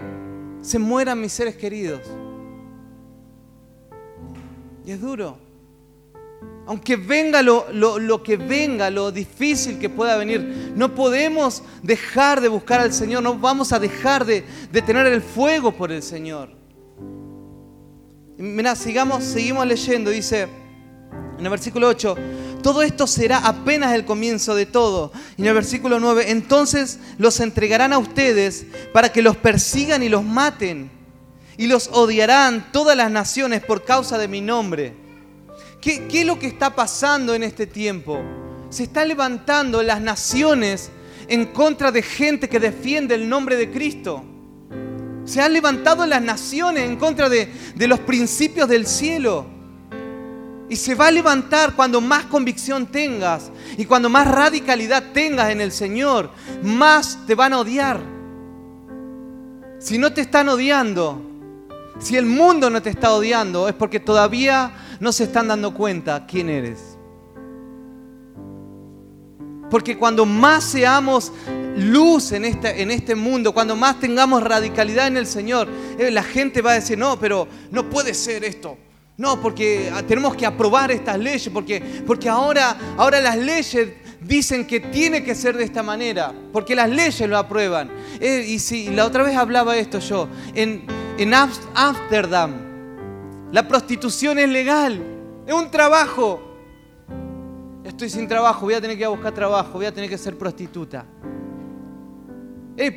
se 0.61 0.79
mueran 0.79 1.21
mis 1.21 1.31
seres 1.31 1.55
queridos. 1.55 2.01
Y 4.85 4.91
es 4.91 4.99
duro. 4.99 5.48
Aunque 6.67 6.95
venga 6.95 7.41
lo, 7.41 8.23
que 8.23 8.37
venga, 8.37 8.91
lo 8.91 9.11
difícil 9.11 9.79
que 9.79 9.89
pueda 9.89 10.17
venir, 10.17 10.71
no 10.75 10.93
podemos 10.93 11.63
dejar 11.81 12.41
de 12.41 12.47
buscar 12.47 12.79
al 12.79 12.93
Señor, 12.93 13.23
no 13.23 13.39
vamos 13.39 13.73
a 13.73 13.79
dejar 13.79 14.23
de, 14.23 14.43
tener 14.85 15.07
el 15.07 15.21
fuego 15.21 15.71
por 15.71 15.91
el 15.91 16.03
Señor. 16.03 16.49
Mira, 18.37 18.75
sigamos, 18.75 19.23
seguimos 19.23 19.65
leyendo, 19.65 20.11
dice 20.11 20.47
en 21.39 21.45
el 21.45 21.49
versículo 21.49 21.87
8, 21.87 22.15
todo 22.61 22.81
esto 22.81 23.07
será 23.07 23.39
apenas 23.39 23.93
el 23.93 24.03
comienzo 24.05 24.55
de 24.55 24.65
todo. 24.65 25.11
Y 25.37 25.41
en 25.41 25.47
el 25.47 25.53
versículo 25.53 25.99
9, 25.99 26.31
entonces 26.31 26.99
los 27.17 27.39
entregarán 27.39 27.93
a 27.93 27.97
ustedes 27.97 28.65
para 28.93 29.11
que 29.11 29.21
los 29.21 29.37
persigan 29.37 30.03
y 30.03 30.09
los 30.09 30.23
maten. 30.23 30.91
Y 31.57 31.67
los 31.67 31.89
odiarán 31.93 32.71
todas 32.71 32.95
las 32.95 33.09
naciones 33.09 33.63
por 33.63 33.85
causa 33.85 34.17
de 34.17 34.27
mi 34.27 34.41
nombre. 34.41 34.93
¿Qué, 35.81 36.07
es 36.11 36.25
lo 36.25 36.37
que 36.37 36.47
está 36.47 36.75
pasando 36.75 37.33
en 37.33 37.43
este 37.43 37.65
tiempo? 37.65 38.21
Se 38.69 38.83
están 38.83 39.07
levantando 39.07 39.81
las 39.81 40.01
naciones 40.01 40.91
en 41.27 41.45
contra 41.45 41.91
de 41.91 42.01
gente 42.01 42.49
que 42.49 42.59
defiende 42.59 43.15
el 43.15 43.29
nombre 43.29 43.55
de 43.55 43.71
Cristo. 43.71 44.23
Se 45.23 45.41
han 45.41 45.53
levantado 45.53 46.05
las 46.05 46.21
naciones 46.21 46.83
en 46.83 46.97
contra 46.97 47.29
de, 47.29 47.49
de 47.75 47.87
los 47.87 47.99
principios 47.99 48.67
del 48.67 48.85
cielo. 48.85 49.45
Y 50.67 50.75
se 50.75 50.95
va 50.95 51.07
a 51.07 51.11
levantar 51.11 51.75
cuando 51.75 52.01
más 52.01 52.25
convicción 52.25 52.85
tengas 52.87 53.49
y 53.77 53.85
cuando 53.85 54.09
más 54.09 54.27
radicalidad 54.27 55.11
tengas 55.13 55.49
en 55.49 55.61
el 55.61 55.71
Señor, 55.71 56.29
más 56.61 57.19
te 57.25 57.35
van 57.35 57.53
a 57.53 57.59
odiar. 57.59 58.01
Si 59.79 59.97
no 59.97 60.11
te 60.11 60.21
están 60.21 60.49
odiando, 60.49 61.21
si 61.99 62.17
el 62.17 62.25
mundo 62.25 62.69
no 62.69 62.81
te 62.81 62.89
está 62.89 63.13
odiando, 63.13 63.67
es 63.67 63.73
porque 63.73 63.99
todavía 63.99 64.71
no 64.99 65.11
se 65.11 65.25
están 65.25 65.47
dando 65.47 65.73
cuenta 65.73 66.25
quién 66.25 66.49
eres. 66.49 66.97
Porque 69.69 69.97
cuando 69.97 70.25
más 70.25 70.63
seamos 70.63 71.31
luz 71.77 72.31
en 72.31 72.45
este, 72.45 72.81
en 72.81 72.91
este 72.91 73.15
mundo, 73.15 73.53
cuando 73.53 73.75
más 73.75 73.99
tengamos 73.99 74.43
radicalidad 74.43 75.07
en 75.07 75.17
el 75.17 75.27
Señor, 75.27 75.67
eh, 75.97 76.11
la 76.11 76.23
gente 76.23 76.61
va 76.61 76.71
a 76.71 76.75
decir, 76.75 76.97
no, 76.97 77.19
pero 77.19 77.47
no 77.71 77.89
puede 77.89 78.13
ser 78.13 78.43
esto. 78.43 78.77
No, 79.17 79.41
porque 79.41 79.91
ah, 79.93 80.01
tenemos 80.01 80.35
que 80.35 80.45
aprobar 80.45 80.91
estas 80.91 81.19
leyes, 81.19 81.49
porque, 81.49 81.81
porque 82.07 82.29
ahora, 82.29 82.77
ahora 82.97 83.19
las 83.19 83.37
leyes 83.37 83.89
dicen 84.21 84.65
que 84.65 84.79
tiene 84.79 85.23
que 85.23 85.35
ser 85.35 85.57
de 85.57 85.65
esta 85.65 85.83
manera, 85.83 86.33
porque 86.53 86.73
las 86.73 86.89
leyes 86.89 87.27
lo 87.29 87.37
aprueban. 87.37 87.91
Eh, 88.19 88.45
y 88.47 88.59
si 88.59 88.89
la 88.89 89.05
otra 89.05 89.23
vez 89.23 89.35
hablaba 89.35 89.77
esto 89.77 89.99
yo, 89.99 90.29
en, 90.55 90.85
en 91.17 91.33
Ámsterdam, 91.33 92.68
la 93.51 93.67
prostitución 93.67 94.37
es 94.39 94.49
legal, 94.49 95.01
es 95.47 95.53
un 95.53 95.71
trabajo. 95.71 96.41
Estoy 97.83 98.09
sin 98.09 98.27
trabajo, 98.27 98.61
voy 98.61 98.75
a 98.75 98.81
tener 98.81 98.95
que 98.95 99.01
ir 99.01 99.07
a 99.07 99.09
buscar 99.09 99.33
trabajo, 99.33 99.73
voy 99.73 99.85
a 99.85 99.93
tener 99.93 100.09
que 100.09 100.17
ser 100.17 100.37
prostituta. 100.37 101.05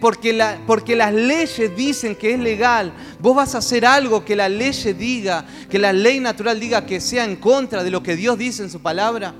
porque, 0.01 0.59
porque 0.67 0.95
las 0.95 1.15
leyes 1.15 1.75
dicen 1.75 2.15
que 2.15 2.35
es 2.35 2.39
legal. 2.39 2.93
Vos 3.19 3.35
vas 3.35 3.55
a 3.55 3.59
hacer 3.59 3.87
algo 3.87 4.25
que 4.25 4.37
la 4.37 4.49
ley 4.49 4.73
diga, 4.99 5.47
que 5.71 5.79
la 5.79 5.93
ley 5.93 6.21
natural 6.21 6.61
diga 6.61 6.85
que 6.85 7.01
sea 7.01 7.25
en 7.25 7.37
contra 7.37 7.83
de 7.83 7.91
lo 7.91 8.03
que 8.03 8.15
Dios 8.15 8.37
dice 8.37 8.63
en 8.63 8.71
su 8.71 8.81
palabra. 8.81 9.35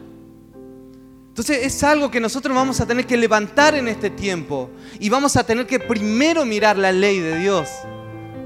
Entonces 1.29 1.65
es 1.65 1.83
algo 1.83 2.11
que 2.11 2.21
nosotros 2.21 2.55
vamos 2.55 2.81
a 2.81 2.87
tener 2.87 3.07
que 3.07 3.17
levantar 3.17 3.75
en 3.75 3.89
este 3.89 4.11
tiempo 4.11 4.71
y 4.99 5.09
vamos 5.09 5.37
a 5.37 5.45
tener 5.45 5.67
que 5.67 5.79
primero 5.81 6.45
mirar 6.45 6.77
la 6.79 6.93
ley 6.93 7.21
de 7.21 7.39
Dios. 7.39 7.69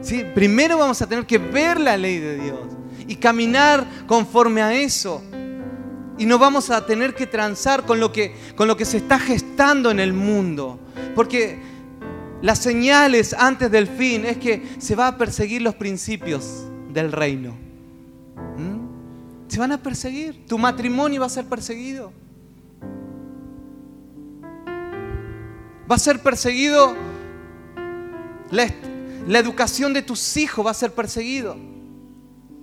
¿Sí? 0.07 0.25
Primero 0.35 0.79
vamos 0.79 1.03
a 1.03 1.07
tener 1.07 1.27
que 1.27 1.39
ver 1.39 1.81
la 1.81 1.97
ley 1.97 2.19
de 2.19 2.37
Dios 2.37 2.61
y 3.09 3.17
caminar 3.17 3.85
conforme 4.07 4.63
a 4.63 4.73
eso. 4.73 5.23
Y 6.19 6.25
no 6.25 6.39
vamos 6.39 6.71
a 6.71 6.87
tener 6.87 7.15
que 7.15 7.27
transar 7.27 7.85
con 7.85 8.01
lo 8.01 8.13
que, 8.13 8.35
con 8.55 8.69
lo 8.69 8.77
que 8.77 8.85
se 8.85 8.99
está 8.99 9.19
gestando 9.19 9.91
en 9.91 10.01
el 10.01 10.13
mundo. 10.13 10.79
Porque 11.15 11.59
las 12.41 12.59
señales 12.59 13.35
antes 13.35 13.71
del 13.71 13.87
fin 13.87 14.25
es 14.25 14.39
que 14.39 14.63
se 14.79 14.95
va 14.95 15.09
a 15.09 15.19
perseguir 15.19 15.61
los 15.61 15.75
principios 15.75 16.65
del 16.93 17.13
reino. 17.13 17.55
¿Mm? 18.57 19.51
Se 19.51 19.59
van 19.59 19.73
a 19.73 19.83
perseguir. 19.83 20.47
Tu 20.47 20.57
matrimonio 20.57 21.21
va 21.21 21.27
a 21.27 21.31
ser 21.31 21.45
perseguido. 21.45 22.13
Va 25.91 25.97
a 25.97 25.99
ser 25.99 26.21
perseguido. 26.21 26.95
La, 28.51 28.69
la 29.27 29.39
educación 29.39 29.93
de 29.93 30.03
tus 30.03 30.37
hijos 30.37 30.65
va 30.65 30.71
a 30.71 30.75
ser 30.75 30.93
perseguido. 30.93 31.57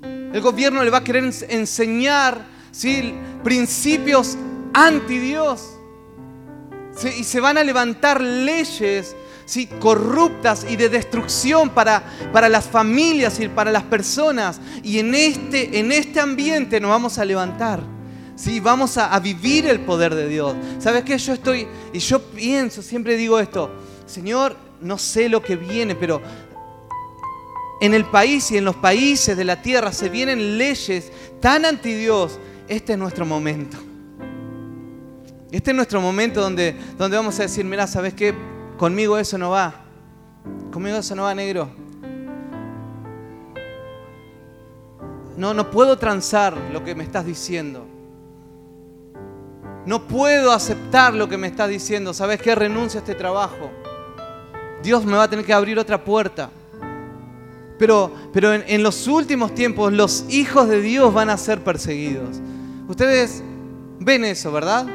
El 0.01 0.41
gobierno 0.41 0.83
le 0.83 0.89
va 0.89 0.99
a 0.99 1.03
querer 1.03 1.31
enseñar 1.49 2.45
¿sí? 2.71 3.13
principios 3.43 4.37
anti 4.73 5.19
Dios. 5.19 5.77
Y 7.17 7.23
se 7.23 7.39
van 7.39 7.57
a 7.57 7.63
levantar 7.63 8.21
leyes 8.21 9.15
¿sí? 9.45 9.67
corruptas 9.67 10.65
y 10.69 10.75
de 10.75 10.89
destrucción 10.89 11.69
para, 11.69 12.03
para 12.31 12.49
las 12.49 12.65
familias 12.65 13.39
y 13.39 13.47
para 13.49 13.71
las 13.71 13.83
personas. 13.83 14.61
Y 14.83 14.99
en 14.99 15.13
este, 15.13 15.79
en 15.79 15.91
este 15.91 16.19
ambiente 16.19 16.79
nos 16.79 16.91
vamos 16.91 17.17
a 17.17 17.25
levantar. 17.25 17.81
¿sí? 18.35 18.59
Vamos 18.59 18.97
a, 18.97 19.13
a 19.13 19.19
vivir 19.19 19.67
el 19.67 19.81
poder 19.81 20.15
de 20.15 20.29
Dios. 20.29 20.55
¿Sabes 20.79 21.03
qué? 21.03 21.17
Yo 21.17 21.33
estoy, 21.33 21.67
y 21.91 21.99
yo 21.99 22.21
pienso, 22.21 22.81
siempre 22.81 23.17
digo 23.17 23.39
esto, 23.39 23.69
Señor, 24.05 24.55
no 24.81 24.97
sé 24.97 25.29
lo 25.29 25.41
que 25.41 25.55
viene, 25.55 25.95
pero 25.95 26.21
en 27.81 27.93
el 27.93 28.05
país 28.05 28.51
y 28.51 28.57
en 28.57 28.65
los 28.65 28.75
países 28.75 29.35
de 29.35 29.43
la 29.43 29.61
tierra 29.61 29.91
se 29.91 30.09
vienen 30.09 30.57
leyes 30.57 31.11
tan 31.39 31.65
anti 31.65 31.93
Dios, 31.93 32.39
este 32.67 32.93
es 32.93 32.99
nuestro 32.99 33.25
momento. 33.25 33.77
Este 35.51 35.71
es 35.71 35.75
nuestro 35.75 36.01
momento 36.01 36.41
donde, 36.41 36.75
donde 36.97 37.15
vamos 37.17 37.39
a 37.39 37.43
decir, 37.43 37.63
mira, 37.63 37.85
¿sabes 37.85 38.13
qué? 38.13 38.33
Conmigo 38.77 39.17
eso 39.17 39.37
no 39.37 39.51
va. 39.51 39.85
Conmigo 40.71 40.97
eso 40.97 41.15
no 41.15 41.23
va, 41.23 41.35
negro. 41.35 41.69
No, 45.37 45.53
no 45.53 45.69
puedo 45.69 45.97
transar 45.97 46.55
lo 46.71 46.83
que 46.83 46.95
me 46.95 47.03
estás 47.03 47.25
diciendo. 47.25 47.85
No 49.85 50.07
puedo 50.07 50.51
aceptar 50.51 51.13
lo 51.13 51.27
que 51.27 51.37
me 51.37 51.47
estás 51.47 51.69
diciendo. 51.69 52.13
¿Sabes 52.13 52.41
qué? 52.41 52.55
Renuncio 52.55 52.99
a 52.99 53.01
este 53.01 53.15
trabajo. 53.15 53.69
Dios 54.81 55.05
me 55.05 55.17
va 55.17 55.23
a 55.23 55.29
tener 55.29 55.45
que 55.45 55.53
abrir 55.53 55.77
otra 55.77 56.03
puerta. 56.03 56.49
Pero, 57.77 58.13
pero 58.31 58.53
en, 58.53 58.83
los 58.83 59.07
últimos 59.07 59.55
tiempos 59.55 59.91
los 59.91 60.25
hijos 60.29 60.69
de 60.69 60.81
Dios 60.81 61.13
van 61.13 61.29
a 61.29 61.37
ser 61.37 61.63
perseguidos. 61.63 62.39
Ustedes 62.87 63.43
ven 63.99 64.23
eso, 64.25 64.51
¿verdad? 64.51 64.85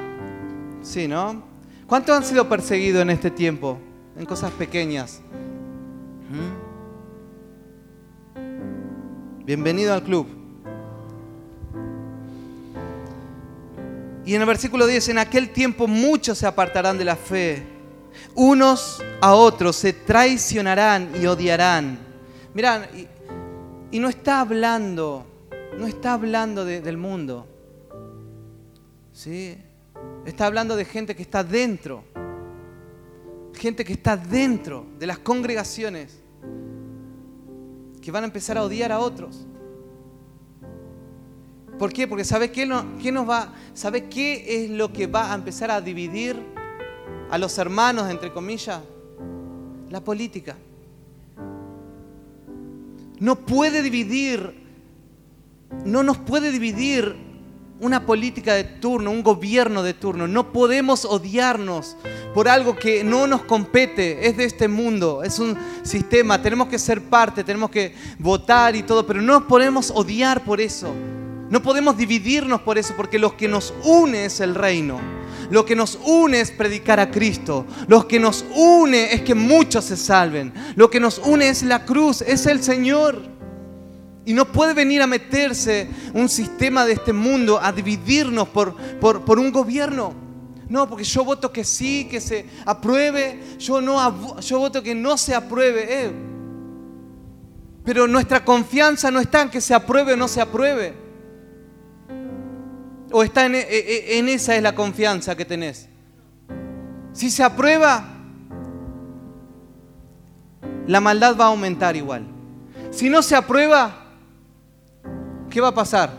Sí, 0.82 1.08
¿no? 1.08 1.42
¿Cuántos 1.86 2.16
han 2.16 2.24
sido 2.24 2.48
perseguidos 2.48 3.02
en 3.02 3.10
este 3.10 3.30
tiempo? 3.30 3.78
En 4.16 4.24
cosas 4.26 4.50
pequeñas. 4.52 5.20
¿Mm? 6.30 6.68
Bienvenido 9.44 9.94
al 9.94 10.02
club. 10.02 10.26
Y 14.26 14.34
en 14.34 14.42
el 14.42 14.46
versículo 14.46 14.86
10, 14.86 15.08
en 15.08 15.18
aquel 15.18 15.48
tiempo 15.50 15.86
muchos 15.86 16.36
se 16.36 16.46
apartarán 16.46 16.98
de 16.98 17.04
la 17.06 17.16
fe. 17.16 17.62
Unos 18.34 19.02
a 19.22 19.32
otros 19.32 19.76
se 19.76 19.94
traicionarán 19.94 21.10
y 21.20 21.24
odiarán. 21.24 22.07
Mirá, 22.58 22.90
y, 23.92 24.00
no 24.00 24.08
está 24.08 24.40
hablando, 24.40 25.24
no 25.78 25.86
está 25.86 26.14
hablando 26.14 26.64
del 26.64 26.96
mundo. 26.96 27.46
¿Sí? 29.12 29.56
Está 30.26 30.46
hablando 30.46 30.74
de 30.74 30.84
gente 30.84 31.14
que 31.14 31.22
está 31.22 31.44
dentro. 31.44 32.02
Gente 33.54 33.84
que 33.84 33.92
está 33.92 34.16
dentro 34.16 34.86
de 34.98 35.06
las 35.06 35.20
congregaciones. 35.20 36.18
Que 38.02 38.10
van 38.10 38.24
a 38.24 38.26
empezar 38.26 38.58
a 38.58 38.64
odiar 38.64 38.90
a 38.90 38.98
otros. 38.98 39.46
¿Por 41.78 41.92
qué? 41.92 42.08
Porque 42.08 42.24
¿sabe 42.24 42.50
qué, 42.50 42.68
qué 43.00 43.12
nos 43.12 43.30
va, 43.30 43.54
¿sabe 43.72 44.08
qué 44.08 44.64
es 44.64 44.70
lo 44.70 44.92
que 44.92 45.06
va 45.06 45.30
a 45.30 45.36
empezar 45.36 45.70
a 45.70 45.80
dividir 45.80 46.42
a 47.30 47.38
los 47.38 47.56
hermanos, 47.56 48.10
entre 48.10 48.32
comillas? 48.32 48.80
La 49.90 50.00
política. 50.00 50.56
No 53.20 53.36
puede 53.36 53.82
dividir, 53.82 54.54
no 55.84 56.02
nos 56.02 56.18
puede 56.18 56.52
dividir 56.52 57.16
una 57.80 58.06
política 58.06 58.54
de 58.54 58.64
turno, 58.64 59.10
un 59.10 59.22
gobierno 59.22 59.82
de 59.82 59.94
turno. 59.94 60.26
No 60.26 60.52
podemos 60.52 61.04
odiarnos 61.04 61.96
por 62.34 62.48
algo 62.48 62.76
que 62.76 63.04
no 63.04 63.26
nos 63.26 63.42
compete, 63.42 64.26
es 64.28 64.36
de 64.36 64.44
este 64.44 64.68
mundo, 64.68 65.22
es 65.22 65.38
un 65.38 65.56
sistema, 65.82 66.42
tenemos 66.42 66.68
que 66.68 66.78
ser 66.78 67.02
parte, 67.02 67.44
tenemos 67.44 67.70
que 67.70 67.94
votar 68.18 68.74
y 68.76 68.82
todo, 68.82 69.06
pero 69.06 69.20
no 69.20 69.40
nos 69.40 69.44
podemos 69.44 69.90
odiar 69.90 70.44
por 70.44 70.60
eso. 70.60 70.92
No 71.50 71.62
podemos 71.62 71.96
dividirnos 71.96 72.60
por 72.60 72.76
eso, 72.78 72.94
porque 72.96 73.18
lo 73.18 73.36
que 73.36 73.48
nos 73.48 73.72
une 73.84 74.26
es 74.26 74.40
el 74.40 74.54
reino. 74.54 75.17
Lo 75.50 75.64
que 75.64 75.74
nos 75.74 75.98
une 76.04 76.40
es 76.40 76.50
predicar 76.50 77.00
a 77.00 77.10
Cristo. 77.10 77.66
Lo 77.86 78.06
que 78.06 78.20
nos 78.20 78.44
une 78.54 79.12
es 79.12 79.22
que 79.22 79.34
muchos 79.34 79.84
se 79.84 79.96
salven. 79.96 80.52
Lo 80.76 80.90
que 80.90 81.00
nos 81.00 81.18
une 81.18 81.48
es 81.48 81.62
la 81.62 81.84
cruz, 81.84 82.22
es 82.22 82.46
el 82.46 82.62
Señor. 82.62 83.22
Y 84.26 84.34
no 84.34 84.44
puede 84.52 84.74
venir 84.74 85.00
a 85.00 85.06
meterse 85.06 85.88
un 86.12 86.28
sistema 86.28 86.84
de 86.84 86.92
este 86.92 87.14
mundo 87.14 87.58
a 87.62 87.72
dividirnos 87.72 88.48
por, 88.48 88.76
por, 89.00 89.38
un 89.38 89.50
gobierno. 89.50 90.12
No, 90.68 90.86
porque 90.86 91.04
yo 91.04 91.24
voto 91.24 91.50
que 91.50 91.64
sí, 91.64 92.06
que 92.10 92.20
se 92.20 92.44
apruebe. 92.66 93.40
Yo, 93.58 93.80
no, 93.80 94.40
yo 94.40 94.58
voto 94.58 94.82
que 94.82 94.94
no 94.94 95.16
se 95.16 95.34
apruebe. 95.34 95.86
Eh. 95.88 96.12
Pero 97.86 98.06
nuestra 98.06 98.44
confianza 98.44 99.10
no 99.10 99.18
está 99.18 99.40
en 99.40 99.48
que 99.48 99.62
se 99.62 99.72
apruebe 99.72 100.12
o 100.12 100.16
no 100.16 100.28
se 100.28 100.42
apruebe. 100.42 101.07
¿O 103.10 103.22
está 103.22 103.46
e, 103.46 103.56
e, 103.56 104.14
e, 104.14 104.18
en, 104.18 104.28
esa 104.28 104.54
es 104.54 104.62
la 104.62 104.74
confianza 104.74 105.34
que 105.34 105.44
tenés? 105.44 105.88
Si 107.12 107.30
se 107.30 107.42
aprueba, 107.42 108.04
la 110.86 111.00
maldad 111.00 111.36
va 111.38 111.46
a 111.46 111.48
aumentar 111.48 111.96
igual. 111.96 112.26
Si 112.90 113.08
no 113.08 113.22
se 113.22 113.34
aprueba, 113.34 114.06
¿qué 115.50 115.60
va 115.60 115.68
a 115.68 115.74
pasar? 115.74 116.10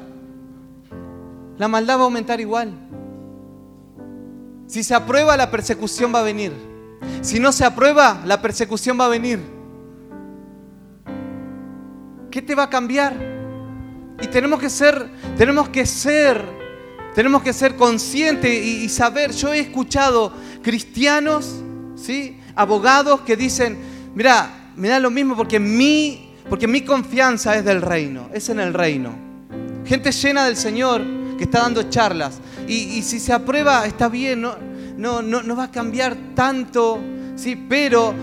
La 1.57 1.67
maldad 1.67 1.97
va 1.97 2.01
a 2.01 2.05
aumentar 2.05 2.39
igual. 2.39 2.73
Si 4.65 4.83
se 4.83 4.95
aprueba, 4.95 5.37
la 5.37 5.51
persecución 5.51 6.13
va 6.13 6.19
a 6.19 6.23
venir. 6.23 6.53
Si 7.21 7.39
no 7.39 7.51
se 7.51 7.65
aprueba, 7.65 8.21
la 8.25 8.41
persecución 8.41 8.99
va 8.99 9.05
a 9.05 9.09
venir. 9.09 9.39
¿Qué 12.31 12.41
te 12.41 12.55
va 12.55 12.63
a 12.63 12.69
cambiar? 12.69 13.15
Y 14.21 14.27
tenemos 14.27 14.59
que 14.59 14.69
ser, 14.69 15.09
tenemos 15.37 15.69
que 15.69 15.85
ser 15.85 16.58
tenemos 17.15 17.41
que 17.41 17.53
ser 17.53 17.75
conscientes 17.75 18.51
y, 18.65 18.87
saber, 18.89 19.31
yo 19.31 19.53
he 19.53 19.59
escuchado 19.59 20.31
cristianos, 20.61 21.61
¿sí? 21.95 22.37
abogados 22.55 23.21
que 23.21 23.35
dicen, 23.35 23.77
mira, 24.15 24.71
me 24.75 24.87
da 24.87 24.99
lo 24.99 25.09
mismo 25.09 25.35
porque 25.35 25.59
mi, 25.59 26.33
porque 26.49 26.67
mi 26.67 26.81
confianza 26.81 27.55
es 27.55 27.65
del 27.65 27.81
reino, 27.81 28.29
es 28.33 28.49
en 28.49 28.59
el 28.59 28.73
reino. 28.73 29.13
Gente 29.85 30.11
llena 30.11 30.45
del 30.45 30.55
Señor 30.55 31.01
que 31.37 31.45
está 31.45 31.61
dando 31.61 31.83
charlas. 31.89 32.39
Y, 32.67 33.01
si 33.01 33.19
se 33.19 33.33
aprueba, 33.33 33.85
está 33.85 34.09
bien, 34.09 34.41
no, 34.41 34.55
no, 34.97 35.21
no, 35.21 35.55
va 35.55 35.65
a 35.65 35.71
cambiar 35.71 36.15
tanto, 36.35 36.99
¿sí? 37.35 37.55
pero 37.67 38.13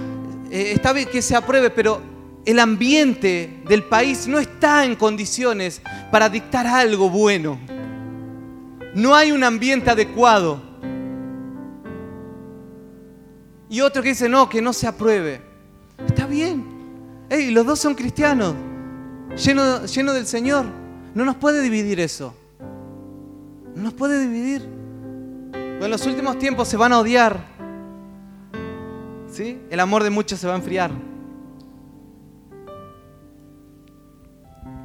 eh, 0.51 0.73
está 0.75 0.93
bien 0.93 1.09
que 1.11 1.21
se 1.21 1.35
apruebe, 1.35 1.71
pero 1.71 2.01
el 2.45 2.61
ambiente 2.61 3.63
del 3.69 3.83
país 3.83 4.29
no 4.29 4.39
está 4.39 4.85
en 4.85 4.95
condiciones 4.95 5.83
para 6.13 6.29
dictar 6.29 6.67
algo 6.67 7.11
bueno. 7.11 7.59
No 8.97 9.15
hay 9.15 9.31
un 9.31 9.45
ambiente 9.45 9.91
adecuado. 9.91 10.59
Y 13.69 13.83
otro 13.83 14.03
que 14.03 14.09
dice, 14.09 14.27
no, 14.27 14.49
que 14.49 14.63
no 14.63 14.73
se 14.73 14.87
apruebe. 14.87 15.43
Está 16.07 16.27
bien. 16.27 16.65
Hey, 17.29 17.51
los 17.51 17.67
dos 17.67 17.79
son 17.79 17.95
cristianos, 17.95 18.55
llenos 19.37 19.95
lleno 19.95 20.15
del 20.15 20.27
Señor. 20.27 20.65
No 21.15 21.27
nos 21.27 21.37
puede 21.37 21.61
dividir 21.61 22.01
eso. 22.01 22.35
No 23.75 23.83
nos 23.83 23.93
puede 23.93 24.19
dividir. 24.19 24.63
en 24.63 25.91
los 25.91 26.07
últimos 26.07 26.39
tiempos 26.39 26.67
se 26.67 26.79
van 26.79 26.95
a 26.95 27.01
odiar. 27.01 27.39
¿Sí? 29.31 29.61
El 29.69 29.81
amor 29.81 30.05
de 30.05 30.11
muchos 30.11 30.41
se 30.41 30.47
va 30.47 30.55
a 30.55 30.57
enfriar. 30.57 30.91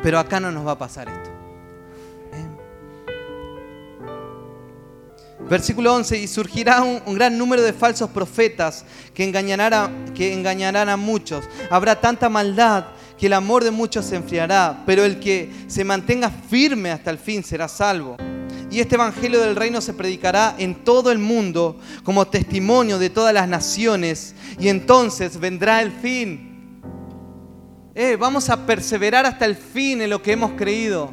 Pero 0.04 0.20
acá 0.20 0.42
no 0.42 0.52
nos 0.52 0.68
va 0.68 0.72
a 0.72 0.78
pasar 0.78 1.08
esto. 1.08 1.31
Versículo 5.50 5.94
11, 5.96 6.18
y 6.18 6.28
surgirá 6.28 6.82
un, 6.82 7.16
gran 7.16 7.38
número 7.38 7.62
de 7.62 7.74
falsos 7.74 8.10
profetas 8.10 8.86
que 9.14 9.24
engañarán, 9.24 9.74
a, 9.74 10.14
que 10.14 10.34
engañarán 10.34 10.88
a 10.88 10.98
muchos. 10.98 11.46
Habrá 11.70 12.00
tanta 12.00 12.30
maldad 12.30 12.86
que 13.18 13.28
el 13.28 13.34
amor 13.34 13.64
de 13.64 13.72
muchos 13.72 14.06
se 14.06 14.16
enfriará, 14.16 14.84
pero 14.86 15.04
el 15.04 15.20
que 15.20 15.52
se 15.68 15.84
mantenga 15.84 16.30
firme 16.30 16.92
hasta 16.92 17.12
el 17.12 17.18
fin 17.18 17.44
será 17.44 17.68
salvo. 17.68 18.18
Y 18.72 18.80
este 18.80 18.96
Evangelio 18.96 19.42
del 19.42 19.58
Reino 19.58 19.82
se 19.82 19.94
predicará 19.94 20.56
en 20.58 20.86
todo 20.86 21.12
el 21.12 21.20
mundo 21.20 21.78
como 22.04 22.26
testimonio 22.28 22.98
de 22.98 23.10
todas 23.10 23.34
las 23.34 23.48
naciones, 23.48 24.34
y 24.58 24.70
entonces 24.70 25.38
vendrá 25.40 25.82
el 25.82 25.92
fin. 25.92 26.52
Eh, 27.94 28.16
vamos 28.18 28.50
a 28.50 28.66
perseverar 28.66 29.26
hasta 29.26 29.46
el 29.46 29.58
fin 29.58 30.02
en 30.02 30.10
lo 30.10 30.22
que 30.22 30.32
hemos 30.32 30.54
creído. 30.54 31.12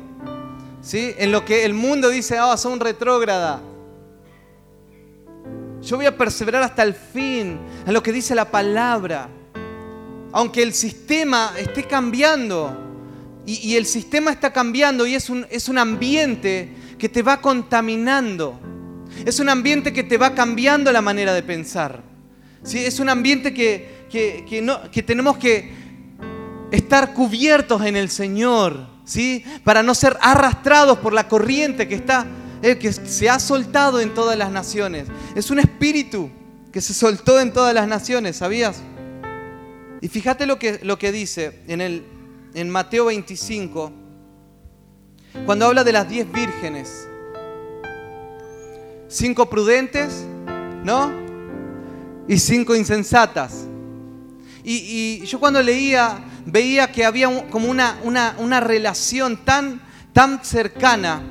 ¿sí? 0.80 1.12
En 1.18 1.32
lo 1.32 1.44
que 1.44 1.64
el 1.64 1.74
mundo 1.74 2.08
dice, 2.08 2.38
ah, 2.38 2.52
oh, 2.52 2.56
son 2.56 2.80
retrógrada. 2.80 3.60
Yo 5.88 5.96
voy 5.96 6.04
a 6.04 6.14
perseverar 6.14 6.62
hasta 6.62 6.82
el 6.82 6.92
fin 6.92 7.58
en 7.86 7.94
lo 7.94 8.02
que 8.02 8.12
dice 8.12 8.34
la 8.34 8.50
palabra. 8.50 9.26
Aunque 10.32 10.62
el 10.62 10.74
sistema 10.74 11.54
esté 11.56 11.84
cambiando. 11.84 12.76
Y, 13.46 13.74
el 13.74 13.86
sistema 13.86 14.30
está 14.30 14.52
cambiando 14.52 15.06
y 15.06 15.14
es 15.14 15.30
un, 15.30 15.46
es 15.48 15.70
un 15.70 15.78
ambiente 15.78 16.68
que 16.98 17.08
te 17.08 17.22
va 17.22 17.40
contaminando. 17.40 18.60
Es 19.24 19.40
un 19.40 19.48
ambiente 19.48 19.94
que 19.94 20.02
te 20.02 20.18
va 20.18 20.34
cambiando 20.34 20.92
la 20.92 21.00
manera 21.00 21.32
de 21.32 21.42
pensar. 21.42 22.02
¿Sí? 22.62 22.84
Es 22.84 23.00
un 23.00 23.08
ambiente 23.08 23.54
que, 23.54 24.04
que, 24.10 24.60
no, 24.60 24.90
que 24.90 25.02
tenemos 25.02 25.38
que 25.38 25.72
estar 26.70 27.14
cubiertos 27.14 27.80
en 27.86 27.96
el 27.96 28.10
Señor. 28.10 28.86
¿sí? 29.06 29.42
Para 29.64 29.82
no 29.82 29.94
ser 29.94 30.18
arrastrados 30.20 30.98
por 30.98 31.14
la 31.14 31.28
corriente 31.28 31.88
que 31.88 31.94
está 31.94 32.26
el 32.62 32.78
que 32.78 32.92
se 32.92 33.28
ha 33.28 33.38
soltado 33.38 34.00
en 34.00 34.14
todas 34.14 34.36
las 34.36 34.50
naciones. 34.50 35.08
Es 35.34 35.50
un 35.50 35.58
espíritu 35.58 36.30
que 36.72 36.80
se 36.80 36.94
soltó 36.94 37.40
en 37.40 37.52
todas 37.52 37.74
las 37.74 37.88
naciones, 37.88 38.36
¿sabías? 38.36 38.82
Y 40.00 40.08
fíjate 40.08 40.46
lo 40.46 40.58
que, 40.58 40.80
lo 40.82 40.98
que 40.98 41.12
dice 41.12 41.60
en, 41.66 41.80
el, 41.80 42.04
en 42.54 42.70
Mateo 42.70 43.06
25, 43.06 43.92
cuando 45.44 45.66
habla 45.66 45.84
de 45.84 45.92
las 45.92 46.08
diez 46.08 46.30
vírgenes. 46.30 47.08
Cinco 49.08 49.48
prudentes, 49.48 50.24
¿no? 50.84 51.10
Y 52.28 52.38
cinco 52.38 52.76
insensatas. 52.76 53.64
Y, 54.62 55.24
yo 55.24 55.40
cuando 55.40 55.62
leía, 55.62 56.18
veía 56.44 56.92
que 56.92 57.04
había 57.04 57.48
como 57.48 57.70
una, 57.70 57.98
una, 58.04 58.36
una 58.38 58.60
relación 58.60 59.42
tan, 59.44 59.80
tan 60.12 60.44
cercana 60.44 61.22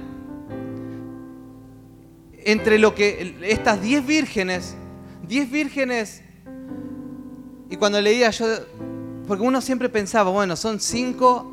entre 2.48 2.80
lo 2.80 2.96
que 2.96 3.36
estas 3.44 3.82
diez 3.82 4.08
vírgenes, 4.08 4.74
diez 5.28 5.52
vírgenes, 5.52 6.22
y 7.70 7.76
cuando 7.76 8.00
leía 8.00 8.30
yo, 8.30 8.48
porque 9.28 9.44
uno 9.44 9.60
siempre 9.60 9.90
pensaba, 9.90 10.32
bueno, 10.32 10.56
son 10.56 10.80
cinco, 10.80 11.52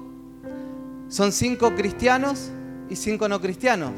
son 1.09 1.33
cinco 1.33 1.74
cristianos 1.74 2.52
y 2.88 2.94
cinco 2.94 3.28
no 3.28 3.40
cristianos. 3.40 3.90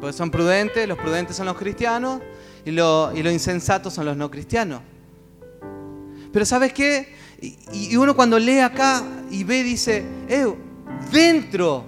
Pues 0.00 0.16
son 0.16 0.32
prudentes, 0.32 0.88
los 0.88 0.98
prudentes 0.98 1.36
son 1.36 1.46
los 1.46 1.56
cristianos 1.56 2.20
y 2.64 2.72
los 2.72 3.14
insensatos 3.14 3.94
son 3.94 4.06
los 4.06 4.16
no 4.16 4.28
cristianos. 4.32 4.80
Pero 6.32 6.44
¿sabes 6.44 6.72
qué? 6.72 7.14
Y, 7.72 7.94
uno 7.94 8.16
cuando 8.16 8.36
lee 8.36 8.58
acá 8.58 9.04
y 9.30 9.44
ve, 9.44 9.62
dice, 9.62 10.04
eh, 10.28 10.52
dentro, 11.12 11.84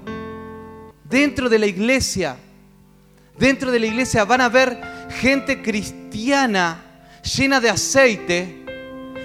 dentro 1.10 1.48
de 1.48 1.58
la 1.58 1.66
iglesia, 1.66 2.36
Dentro 3.38 3.70
de 3.70 3.79
la 3.79 3.87
iglesia 3.87 4.24
van 4.24 4.40
a 4.40 4.48
ver 4.48 4.81
gente 5.20 5.62
cristiana 5.62 6.85
llena 7.22 7.61
de 7.61 7.70
aceite 7.70 8.64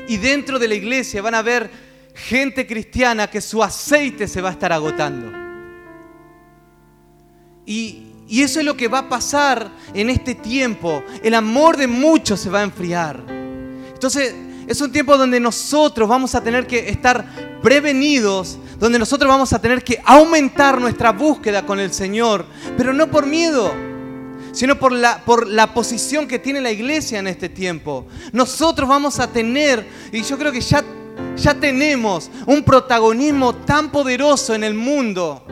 y 0.08 0.18
dentro 0.18 0.60
de 0.60 0.68
la 0.68 0.76
iglesia 0.76 1.22
van 1.22 1.36
a 1.36 1.42
ver 1.42 1.70
gente 2.14 2.68
cristiana 2.68 3.28
que 3.28 3.42
su 3.42 3.64
aceite 3.64 4.28
se 4.28 4.42
va 4.42 4.50
a 4.50 4.52
estar 4.52 4.72
agotando. 4.72 5.32
Y, 7.66 8.10
eso 8.30 8.60
es 8.60 8.66
lo 8.66 8.76
que 8.76 8.88
va 8.88 9.00
a 9.00 9.10
pasar 9.10 9.70
en 9.94 10.10
este 10.10 10.34
tiempo. 10.34 11.04
El 11.22 11.36
amor 11.36 11.78
de 11.78 11.86
muchos 11.86 12.40
se 12.40 12.50
va 12.50 12.62
a 12.62 12.64
enfriar. 12.64 13.22
Entonces 13.94 14.34
es 14.66 14.82
un 14.82 14.92
tiempo 14.92 15.18
donde 15.18 15.40
nosotros 15.40 16.10
vamos 16.10 16.34
a 16.34 16.42
tener 16.42 16.66
que 16.66 16.90
estar 16.90 17.62
prevenidos, 17.62 18.58
donde 18.80 18.98
nosotros 18.98 19.30
vamos 19.30 19.54
a 19.54 19.62
tener 19.62 19.84
que 19.84 20.02
aumentar 20.04 20.82
nuestra 20.82 21.12
búsqueda 21.12 21.66
con 21.66 21.80
el 21.80 21.94
Señor, 21.94 22.46
pero 22.76 22.92
no 22.92 23.12
por 23.12 23.28
miedo 23.28 23.93
sino 24.54 24.78
por 24.80 24.92
la, 24.92 25.26
por 25.26 25.48
la 25.48 25.74
posición 25.74 26.28
que 26.28 26.40
tiene 26.40 26.62
la 26.62 26.72
iglesia 26.72 27.20
en 27.20 27.28
este 27.28 27.50
tiempo. 27.50 28.08
Nosotros 28.32 28.88
vamos 28.88 29.20
a 29.20 29.28
tener, 29.28 29.86
y 30.12 30.22
yo 30.22 30.38
creo 30.38 30.52
que 30.52 30.62
ya, 30.62 30.84
ya 31.36 31.56
tenemos 31.56 32.30
un 32.46 32.64
protagonismo 32.64 33.56
tan 33.56 33.92
poderoso 33.92 34.54
en 34.54 34.64
el 34.64 34.76
mundo, 34.76 35.44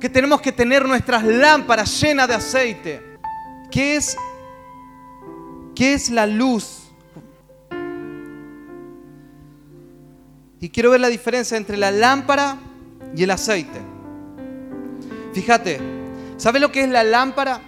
que 0.00 0.08
tenemos 0.08 0.40
que 0.40 0.52
tener 0.52 0.86
nuestras 0.86 1.22
lámparas 1.22 2.00
llenas 2.00 2.28
de 2.28 2.34
aceite. 2.34 3.18
¿Qué 3.70 3.96
es, 3.96 4.16
qué 5.74 5.92
es 5.92 6.08
la 6.08 6.26
luz? 6.26 6.84
Y 10.60 10.70
quiero 10.70 10.90
ver 10.90 11.00
la 11.00 11.08
diferencia 11.08 11.56
entre 11.56 11.76
la 11.76 11.90
lámpara 11.90 12.56
y 13.14 13.22
el 13.22 13.30
aceite. 13.30 13.80
Fíjate, 15.34 15.78
¿sabe 16.38 16.58
lo 16.58 16.72
que 16.72 16.82
es 16.82 16.88
la 16.88 17.04
lámpara? 17.04 17.60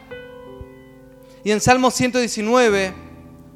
Y 1.45 1.51
en 1.51 1.61
Salmo 1.61 1.91
119, 1.91 2.93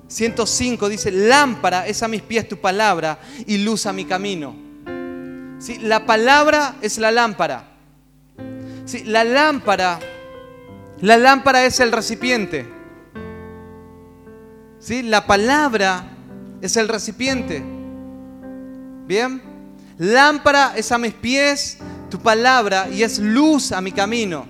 105 0.09 0.89
dice, 0.89 1.11
lámpara 1.11 1.87
es 1.87 2.03
a 2.03 2.09
mis 2.09 2.23
pies 2.23 2.49
tu 2.49 2.59
palabra 2.59 3.19
y 3.47 3.59
luz 3.59 3.87
a 3.87 3.93
mi 3.93 4.05
camino. 4.05 4.55
¿Sí? 5.59 5.79
La 5.79 6.07
palabra 6.07 6.77
es 6.81 6.99
la 6.99 7.11
lámpara. 7.11 7.69
¿Sí? 8.85 9.05
La 9.05 9.25
lámpara, 9.25 9.99
la 11.01 11.17
lámpara 11.17 11.65
es 11.65 11.81
el 11.81 11.93
recipiente. 11.93 12.67
¿Sí? 14.79 15.03
La 15.03 15.27
palabra 15.27 16.05
es 16.61 16.77
el 16.77 16.89
recipiente. 16.89 17.63
¿Bien? 19.07 19.43
Lámpara 19.99 20.73
es 20.77 20.91
a 20.91 20.99
mis 20.99 21.15
pies 21.15 21.79
tu 22.11 22.19
palabra 22.19 22.89
y 22.89 23.03
es 23.03 23.19
luz 23.19 23.73
a 23.73 23.81
mi 23.81 23.93
camino. 23.93 24.47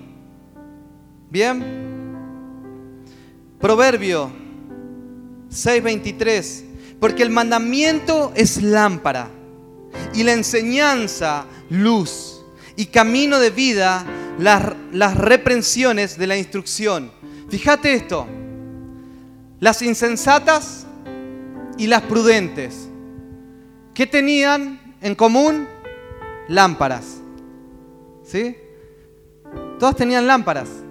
¿Bien? 1.29 1.94
Proverbio 3.65 4.31
6:23, 5.49 6.65
porque 6.99 7.23
el 7.23 7.31
mandamiento 7.31 8.31
es 8.35 8.61
lámpara 8.61 9.27
y 10.13 10.21
la 10.21 10.33
enseñanza 10.33 11.47
luz 11.71 12.45
y 12.75 12.85
camino 12.85 13.39
de 13.39 13.49
vida 13.49 14.05
las, 14.37 14.71
las 14.93 15.17
reprensiones 15.17 16.15
de 16.15 16.27
la 16.27 16.37
instrucción. 16.37 17.09
Fíjate 17.49 17.95
esto, 17.95 18.27
las 19.59 19.81
insensatas 19.81 20.85
y 21.79 21.87
las 21.87 22.03
prudentes, 22.03 22.87
¿qué 23.95 24.05
tenían 24.05 24.95
en 25.01 25.15
común? 25.15 25.67
Lámparas. 26.49 27.19
¿Sí? 28.23 28.57
Todas 29.79 29.95
tenían 29.95 30.27
lámparas. 30.27 30.84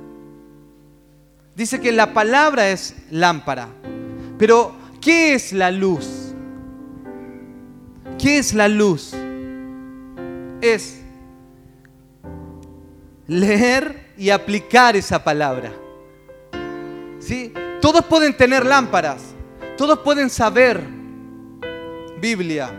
Dice 1.57 1.81
que 1.81 1.93
la 1.93 2.13
palabra 2.13 2.71
es 2.71 2.95
lámpara. 3.11 3.69
Pero, 4.39 4.75
¿qué 5.01 5.35
es 5.35 5.53
la 5.53 5.71
luz? 5.71 6.35
¿Qué 8.19 8.39
es 8.39 8.55
la 8.55 8.69
luz? 8.69 9.13
Es 10.61 11.01
leer 13.27 14.13
y 14.17 14.31
aplicar 14.31 14.97
esa 14.97 15.23
palabra. 15.23 15.73
¿Sí? 17.21 17.53
Todos 17.81 18.05
pueden 18.07 18.37
tener 18.37 18.67
lámparas, 18.67 19.23
todos 19.77 20.01
pueden 20.01 20.31
saber 20.31 20.83
Biblia, 22.21 22.71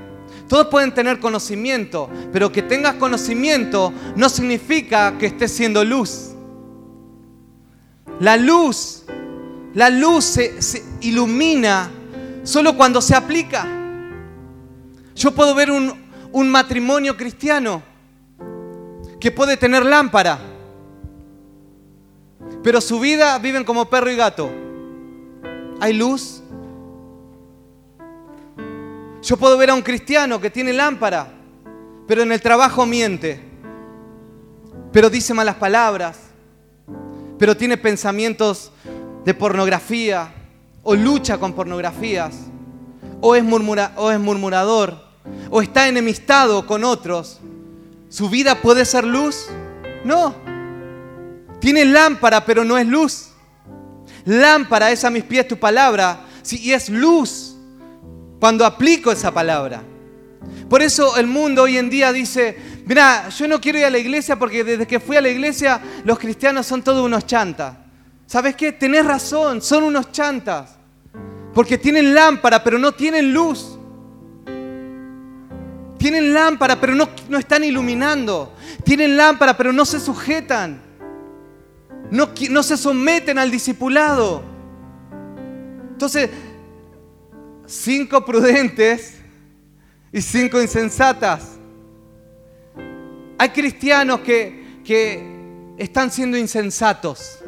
todos 0.48 0.68
pueden 0.68 0.94
tener 0.94 1.20
conocimiento, 1.20 2.10
pero 2.32 2.52
que 2.52 2.62
tengas 2.62 2.96
conocimiento 2.96 3.94
no 4.16 4.30
significa 4.30 5.18
que 5.18 5.28
estés 5.28 5.52
siendo 5.52 5.84
luz. 5.84 6.35
La 8.19 8.38
luz, 8.38 9.04
la 9.73 9.89
luz 9.89 10.23
se, 10.23 10.84
ilumina 11.01 11.89
solo 12.43 12.78
cuando 12.78 13.01
se 13.01 13.15
aplica. 13.15 13.67
Yo 15.15 15.32
puedo 15.32 15.54
ver 15.54 15.71
un, 15.71 15.93
un 16.32 16.49
matrimonio 16.49 17.17
cristiano 17.17 17.82
que 19.19 19.32
puede 19.32 19.58
tener 19.58 19.86
lámpara, 19.86 20.39
pero 22.63 22.80
su 22.80 22.99
vida 22.99 23.38
viven 23.39 23.63
como 23.63 23.89
perro 23.89 24.10
y 24.10 24.15
gato. 24.15 24.49
¿Hay 25.82 25.93
luz? 25.93 26.41
Yo 29.21 29.38
puedo 29.38 29.58
ver 29.58 29.71
a 29.71 29.73
un 29.73 29.82
cristiano 29.82 30.39
que 30.39 30.49
tiene 30.49 30.71
lámpara, 30.71 31.34
pero 32.08 32.21
en 32.21 32.32
el 32.32 32.41
trabajo 32.41 32.86
miente, 32.86 33.41
pero 34.91 35.10
dice 35.10 35.34
malas 35.34 35.56
palabras, 35.56 36.25
pero 37.38 37.58
tiene 37.58 37.78
pensamientos 37.78 38.71
de 39.24 39.34
pornografía, 39.34 40.34
o 40.84 40.95
lucha 40.95 41.38
con 41.38 41.54
pornografías, 41.54 42.36
o 43.21 43.36
es, 43.36 43.43
o 43.95 44.12
es 44.12 44.19
murmurador, 44.19 45.04
o 45.50 45.62
está 45.62 45.88
enemistado 45.88 46.65
con 46.67 46.84
otros. 46.84 47.39
¿Su 48.10 48.30
vida 48.30 48.62
puede 48.62 48.86
ser 48.86 49.04
luz? 49.04 49.48
No. 50.04 50.36
Tiene 51.60 51.86
lámpara, 51.86 52.45
pero 52.45 52.63
no 52.63 52.78
es 52.78 52.88
luz. 52.88 53.30
Lámpara 54.26 54.91
es 54.91 55.04
a 55.04 55.10
mis 55.10 55.24
pies 55.24 55.48
tu 55.48 55.58
palabra, 55.58 56.26
y 56.52 56.71
es 56.71 56.89
luz 56.89 57.56
cuando 58.39 58.65
aplico 58.65 59.12
esa 59.12 59.34
palabra. 59.34 59.82
Por 60.69 60.82
eso 60.82 61.17
el 61.17 61.28
mundo 61.28 61.63
hoy 61.63 61.78
en 61.78 61.89
día 61.89 62.12
dice, 62.12 62.58
mira, 62.86 63.30
yo 63.30 63.48
no 63.48 63.60
quiero 63.60 63.80
ir 63.80 63.86
a 63.86 63.89
la 63.89 63.98
iglesia 63.98 64.38
porque 64.38 64.63
desde 64.63 64.88
que 64.88 65.00
fui 65.00 65.17
a 65.17 65.21
la 65.21 65.30
iglesia 65.30 65.82
los 66.04 66.17
cristianos 66.17 66.65
son 66.65 66.82
todos 66.82 67.04
unos 67.04 67.26
chantas. 67.26 67.76
¿Sabes 68.26 68.56
qué? 68.56 68.71
Tenés 68.71 69.06
razón, 69.06 69.62
son 69.62 69.84
unos 69.84 70.12
chantas. 70.12 70.78
Porque 71.54 71.78
tienen 71.78 72.13
lámpara, 72.13 72.63
pero 72.63 72.78
no 72.78 72.91
tienen 72.91 73.34
luz. 73.34 73.78
Tienen 75.98 76.34
lámpara, 76.34 76.80
pero 76.80 76.93
no, 76.95 77.10
no 77.30 77.38
están 77.38 77.63
iluminando. 77.63 78.54
Tienen 78.84 79.15
lámpara, 79.15 79.56
pero 79.56 79.71
no 79.71 79.86
se 79.86 80.00
sujetan. 80.00 80.82
No, 82.12 82.30
no 82.50 82.63
se 82.63 82.78
someten 82.78 83.39
al 83.39 83.50
discipulado. 83.50 84.43
Entonces, 85.91 86.30
cinco 87.65 88.26
prudentes 88.26 89.17
y 90.12 90.21
cinco 90.21 90.62
insensatas. 90.62 91.55
Hay 93.38 93.50
cristianos 93.50 94.21
que, 94.21 94.82
que 94.84 95.36
están 95.78 96.12
siendo 96.12 96.38
insensatos, 96.38 97.39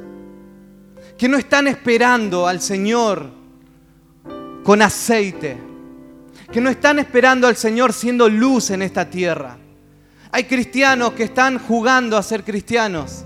que 1.18 1.30
no 1.30 1.38
están 1.38 1.68
esperando 1.68 2.48
al 2.48 2.62
Señor 2.62 3.32
con 4.64 4.82
aceite, 4.82 5.58
que 6.52 6.60
no 6.60 6.70
están 6.70 7.00
esperando 7.00 7.48
al 7.48 7.56
Señor 7.56 7.94
siendo 7.94 8.28
luz 8.28 8.70
en 8.72 8.82
esta 8.82 9.10
tierra. 9.10 9.58
Hay 10.32 10.44
cristianos 10.44 11.14
que 11.14 11.24
están 11.24 11.58
jugando 11.58 12.18
a 12.18 12.24
ser 12.24 12.44
cristianos. 12.44 13.24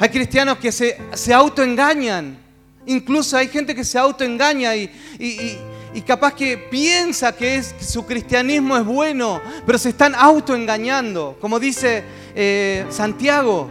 Hay 0.00 0.08
cristianos 0.08 0.58
que 0.58 0.72
se, 0.72 0.98
se 1.14 1.32
autoengañan. 1.32 2.38
Incluso 2.86 3.36
hay 3.36 3.46
gente 3.46 3.74
que 3.74 3.84
se 3.84 3.98
autoengaña 3.98 4.74
y, 4.74 4.90
y, 5.20 5.26
y 5.26 5.58
capaz 6.00 6.34
que 6.34 6.56
piensa 6.56 7.36
que, 7.36 7.56
es, 7.56 7.74
su 7.78 8.06
cristianismo 8.06 8.78
es 8.78 8.84
bueno, 8.84 9.42
pero 9.66 9.76
se 9.76 9.90
están 9.90 10.14
autoengañando, 10.14 11.36
como 11.38 11.60
dice 11.60 12.02
eh, 12.34 12.86
Santiago, 12.88 13.70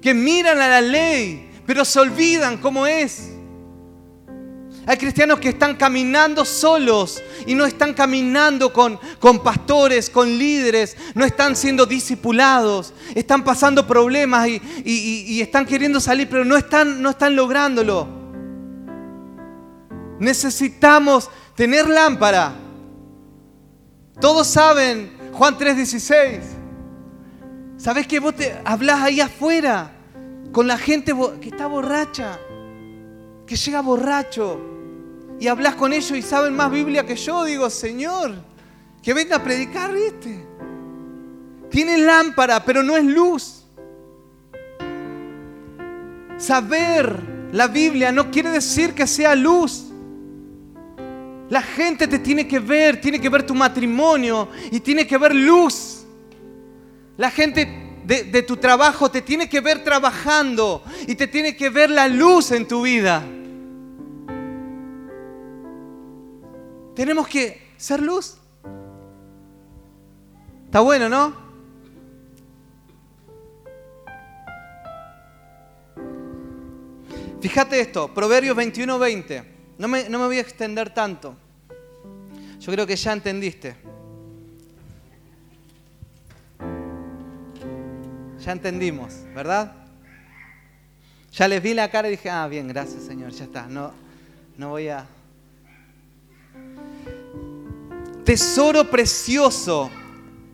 que 0.00 0.14
miran 0.14 0.60
a 0.60 0.68
la 0.68 0.80
ley, 0.80 1.50
pero 1.66 1.84
se 1.84 1.98
olvidan 1.98 2.58
cómo 2.58 2.86
es. 2.86 3.32
Hay 4.88 4.96
cristianos 4.98 5.40
que 5.40 5.48
están 5.48 5.74
caminando 5.74 6.44
solos 6.44 7.20
y 7.44 7.56
no 7.56 7.66
están 7.66 7.92
caminando 7.92 8.72
con, 8.72 9.00
con 9.18 9.42
pastores, 9.42 10.08
con 10.08 10.38
líderes, 10.38 10.96
no 11.16 11.24
están 11.24 11.56
siendo 11.56 11.86
discipulados, 11.86 12.94
están 13.16 13.42
pasando 13.42 13.84
problemas 13.84 14.46
y, 14.48 14.60
y 14.84 15.40
están 15.40 15.66
queriendo 15.66 15.98
salir, 15.98 16.28
pero 16.30 16.44
no 16.44 16.56
están, 16.56 17.02
no 17.02 17.10
están 17.10 17.34
lográndolo. 17.34 18.15
Necesitamos 20.18 21.30
tener 21.54 21.88
lámpara. 21.88 22.52
Todos 24.20 24.46
saben 24.46 25.16
Juan 25.32 25.56
3:16. 25.58 26.40
¿Sabes 27.76 28.06
que 28.06 28.20
vos 28.20 28.34
te 28.34 28.56
hablas 28.64 29.02
ahí 29.02 29.20
afuera 29.20 29.92
con 30.52 30.66
la 30.66 30.78
gente 30.78 31.12
que 31.40 31.48
está 31.50 31.66
borracha, 31.66 32.38
que 33.46 33.54
llega 33.54 33.82
borracho 33.82 34.58
y 35.38 35.48
hablas 35.48 35.74
con 35.74 35.92
ellos 35.92 36.12
y 36.12 36.22
saben 36.22 36.54
más 36.54 36.70
Biblia 36.70 37.04
que 37.04 37.16
yo? 37.16 37.44
Digo, 37.44 37.68
Señor, 37.68 38.34
que 39.02 39.12
venga 39.12 39.36
a 39.36 39.44
predicar, 39.44 39.92
¿viste? 39.92 40.42
Tiene 41.70 41.98
lámpara, 41.98 42.64
pero 42.64 42.82
no 42.82 42.96
es 42.96 43.04
luz. 43.04 43.66
Saber 46.38 47.22
la 47.52 47.68
Biblia 47.68 48.12
no 48.12 48.30
quiere 48.30 48.50
decir 48.50 48.94
que 48.94 49.06
sea 49.06 49.34
luz. 49.34 49.85
La 51.48 51.62
gente 51.62 52.08
te 52.08 52.18
tiene 52.18 52.48
que 52.48 52.58
ver, 52.58 53.00
tiene 53.00 53.20
que 53.20 53.28
ver 53.28 53.44
tu 53.46 53.54
matrimonio 53.54 54.48
y 54.70 54.80
tiene 54.80 55.06
que 55.06 55.16
ver 55.16 55.34
luz. 55.34 56.04
La 57.16 57.30
gente 57.30 57.86
de, 58.04 58.42
tu 58.42 58.56
trabajo 58.56 59.10
te 59.10 59.22
tiene 59.22 59.48
que 59.48 59.60
ver 59.60 59.82
trabajando 59.82 60.82
y 61.06 61.14
te 61.14 61.26
tiene 61.26 61.56
que 61.56 61.70
ver 61.70 61.90
la 61.90 62.08
luz 62.08 62.50
en 62.50 62.66
tu 62.66 62.82
vida. 62.82 63.24
Tenemos 66.94 67.28
que 67.28 67.72
ser 67.76 68.02
luz. 68.02 68.38
Está 70.64 70.80
bueno, 70.80 71.08
¿no? 71.08 71.46
Fíjate 77.40 77.80
esto, 77.80 78.12
Proverbios 78.12 78.56
21, 78.56 78.98
20. 78.98 79.55
No 79.78 79.88
me, 79.88 80.08
voy 80.08 80.38
a 80.38 80.40
extender 80.40 80.92
tanto. 80.92 81.36
Yo 82.58 82.72
creo 82.72 82.86
que 82.86 82.96
ya 82.96 83.12
entendiste. 83.12 83.76
Ya 88.44 88.52
entendimos, 88.52 89.12
¿verdad? 89.34 89.74
Ya 91.32 91.48
les 91.48 91.62
vi 91.62 91.74
la 91.74 91.90
cara 91.90 92.08
y 92.08 92.12
dije, 92.12 92.30
ah, 92.30 92.46
bien, 92.48 92.68
gracias 92.68 93.02
Señor, 93.02 93.30
ya 93.32 93.44
está. 93.44 93.66
No, 93.66 93.92
no 94.56 94.70
voy 94.70 94.88
a... 94.88 95.06
Tesoro 98.24 98.90
precioso 98.90 99.90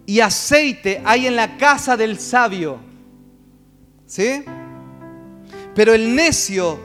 y 0.05 0.21
aceite 0.21 1.01
hay 1.05 1.27
en 1.27 1.37
la 1.37 1.57
casa 1.57 1.97
del 1.97 2.19
sabio. 2.19 2.81
¿Sí? 4.07 4.45
Pero 5.75 5.95
el 5.95 6.15
necio 6.15 6.79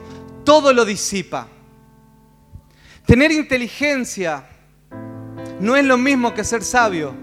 todo 0.44 0.72
lo 0.72 0.84
disipa. 0.84 1.48
Tener 3.08 3.32
inteligencia 3.32 4.44
no 5.60 5.76
es 5.76 5.84
lo 5.86 5.96
mismo 5.96 6.34
que 6.34 6.44
ser 6.44 6.62
sabio. 6.62 7.14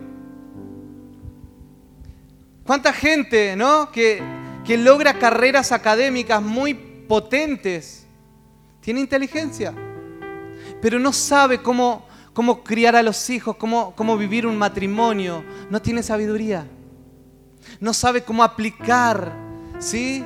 ¿Cuánta 2.64 2.92
gente, 2.92 3.56
no? 3.56 3.92
Que, 3.92 4.20
que 4.66 4.80
logra 4.80 5.20
carreras 5.20 5.72
académicas 5.72 6.42
muy 6.42 6.74
potentes. 6.74 8.08
Tiene 8.82 9.00
inteligencia, 9.00 9.76
pero 10.82 10.98
no 10.98 11.14
sabe 11.14 11.62
cómo, 11.62 12.08
cómo 12.34 12.64
criar 12.64 12.96
a 12.96 13.04
los 13.04 13.30
hijos, 13.30 13.56
cómo, 13.56 13.94
cómo 13.96 14.18
vivir 14.18 14.48
un 14.48 14.58
matrimonio. 14.58 15.46
No 15.70 15.84
tiene 15.84 16.02
sabiduría. 16.02 16.66
No 17.80 17.94
sabe 17.94 18.24
cómo 18.24 18.44
aplicar, 18.44 19.32
¿sí? 19.78 20.26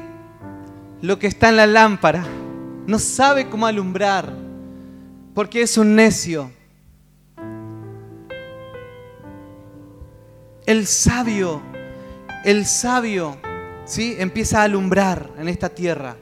Lo 1.01 1.19
que 1.19 1.27
está 1.27 1.49
en 1.49 1.57
la 1.57 1.67
lámpara. 1.67 2.23
No 2.87 2.97
sabe 2.97 3.49
cómo 3.49 3.67
alumbrar 3.67 4.47
porque 5.39 5.61
es 5.61 5.77
un 5.77 5.95
necio. 5.95 6.51
El 10.65 10.85
sabio, 10.85 11.61
el 12.43 12.65
sabio, 12.65 13.37
¿sí? 13.85 14.17
Empieza 14.19 14.59
a 14.59 14.63
alumbrar 14.63 15.31
en 15.37 15.47
esta 15.47 15.69
tierra. 15.69 16.17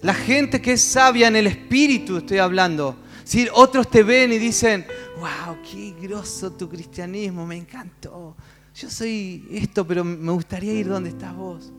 La 0.00 0.14
gente 0.14 0.62
que 0.62 0.72
es 0.72 0.80
sabia 0.82 1.28
en 1.28 1.36
el 1.36 1.46
espíritu, 1.46 2.16
estoy 2.16 2.38
hablando. 2.38 2.96
si 3.22 3.46
Otros 3.52 3.90
te 3.90 4.02
ven 4.02 4.32
y 4.32 4.38
dicen, 4.38 4.86
wow, 5.18 5.58
qué 5.70 5.94
grosso 6.00 6.52
tu 6.52 6.70
cristianismo, 6.70 7.44
me 7.44 7.58
encantó. 7.58 8.34
Yo 8.76 8.88
soy 8.88 9.46
esto, 9.50 9.86
pero 9.86 10.04
me 10.04 10.32
gustaría 10.32 10.72
ir 10.72 10.88
donde 10.88 11.10
estás 11.10 11.36
vos. 11.36 11.70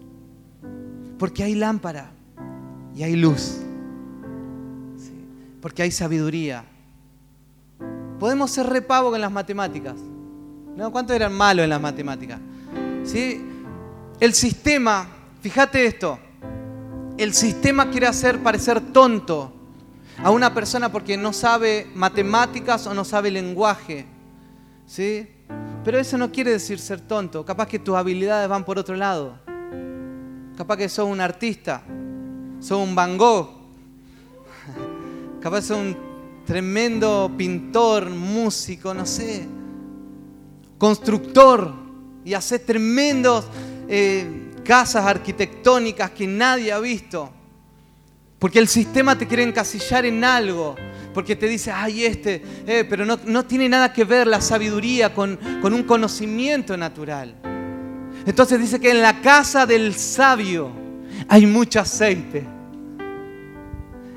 Porque 1.17 1.41
hay 1.41 1.55
lámpara 1.55 2.11
y 2.95 3.01
hay 3.01 3.15
luz. 3.15 3.61
Porque 5.61 5.83
hay 5.83 5.91
sabiduría. 5.91 6.65
Podemos 8.19 8.51
ser 8.51 8.67
repavo 8.67 9.15
en 9.15 9.21
las 9.21 9.31
matemáticas. 9.31 9.95
¿No? 10.75 10.91
¿Cuántos 10.91 11.15
eran 11.15 11.33
malos 11.33 11.63
en 11.63 11.69
las 11.69 11.81
matemáticas? 11.81 12.39
¿Sí? 13.03 13.45
El 14.19 14.33
sistema, 14.33 15.07
fíjate 15.41 15.85
esto, 15.85 16.19
el 17.17 17.33
sistema 17.33 17.89
quiere 17.89 18.07
hacer 18.07 18.39
parecer 18.39 18.79
tonto 18.79 19.53
a 20.23 20.31
una 20.31 20.53
persona 20.53 20.91
porque 20.91 21.17
no 21.17 21.33
sabe 21.33 21.87
matemáticas 21.95 22.85
o 22.87 22.93
no 22.93 23.03
sabe 23.03 23.31
lenguaje. 23.31 24.05
¿Sí? 24.85 25.27
Pero 25.83 25.97
eso 25.97 26.17
no 26.17 26.31
quiere 26.31 26.51
decir 26.51 26.79
ser 26.79 27.01
tonto. 27.01 27.43
Capaz 27.45 27.67
que 27.67 27.79
tus 27.79 27.95
habilidades 27.95 28.47
van 28.47 28.63
por 28.63 28.77
otro 28.77 28.95
lado. 28.95 29.39
Capaz 30.57 30.77
que 30.77 30.89
sos 30.89 31.07
un 31.07 31.21
artista. 31.21 31.81
Sos 32.59 32.77
un 32.77 32.93
Van 32.93 33.17
Gogh. 33.17 33.60
Capaz 35.41 35.63
sos 35.63 35.77
un 35.79 35.97
tremendo 36.45 37.31
pintor, 37.35 38.11
músico, 38.11 38.93
no 38.93 39.07
sé. 39.07 39.47
Constructor. 40.77 41.73
Y 42.23 42.35
haces 42.35 42.63
tremendos 42.63 43.45
eh, 43.89 44.51
casas 44.63 45.03
arquitectónicas 45.03 46.11
que 46.11 46.27
nadie 46.27 46.71
ha 46.71 46.79
visto. 46.79 47.31
Porque 48.37 48.59
el 48.59 48.67
sistema 48.67 49.17
te 49.17 49.27
quiere 49.27 49.41
encasillar 49.41 50.05
en 50.05 50.23
algo. 50.23 50.75
Porque 51.11 51.35
te 51.35 51.47
dice, 51.47 51.71
ay, 51.71 52.05
este, 52.05 52.43
eh, 52.67 52.85
pero 52.87 53.03
no, 53.03 53.45
tiene 53.45 53.67
nada 53.67 53.91
que 53.91 54.03
ver 54.03 54.27
la 54.27 54.41
sabiduría 54.41 55.11
con, 55.11 55.39
con 55.59 55.73
un 55.73 55.81
conocimiento 55.83 56.77
natural. 56.77 57.35
Entonces 58.27 58.59
dice 58.59 58.79
que 58.79 58.91
en 58.91 59.01
la 59.01 59.21
casa 59.21 59.65
del 59.65 59.95
sabio 59.95 60.71
hay 61.27 61.47
mucho 61.47 61.79
aceite. 61.79 62.45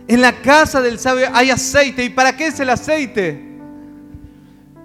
En 0.06 0.20
la 0.20 0.42
casa 0.42 0.82
del 0.82 0.98
sabio 0.98 1.28
hay 1.32 1.50
aceite. 1.50 2.04
¿Y 2.04 2.10
para 2.10 2.36
qué 2.36 2.48
es 2.48 2.60
el 2.60 2.70
aceite? 2.70 3.42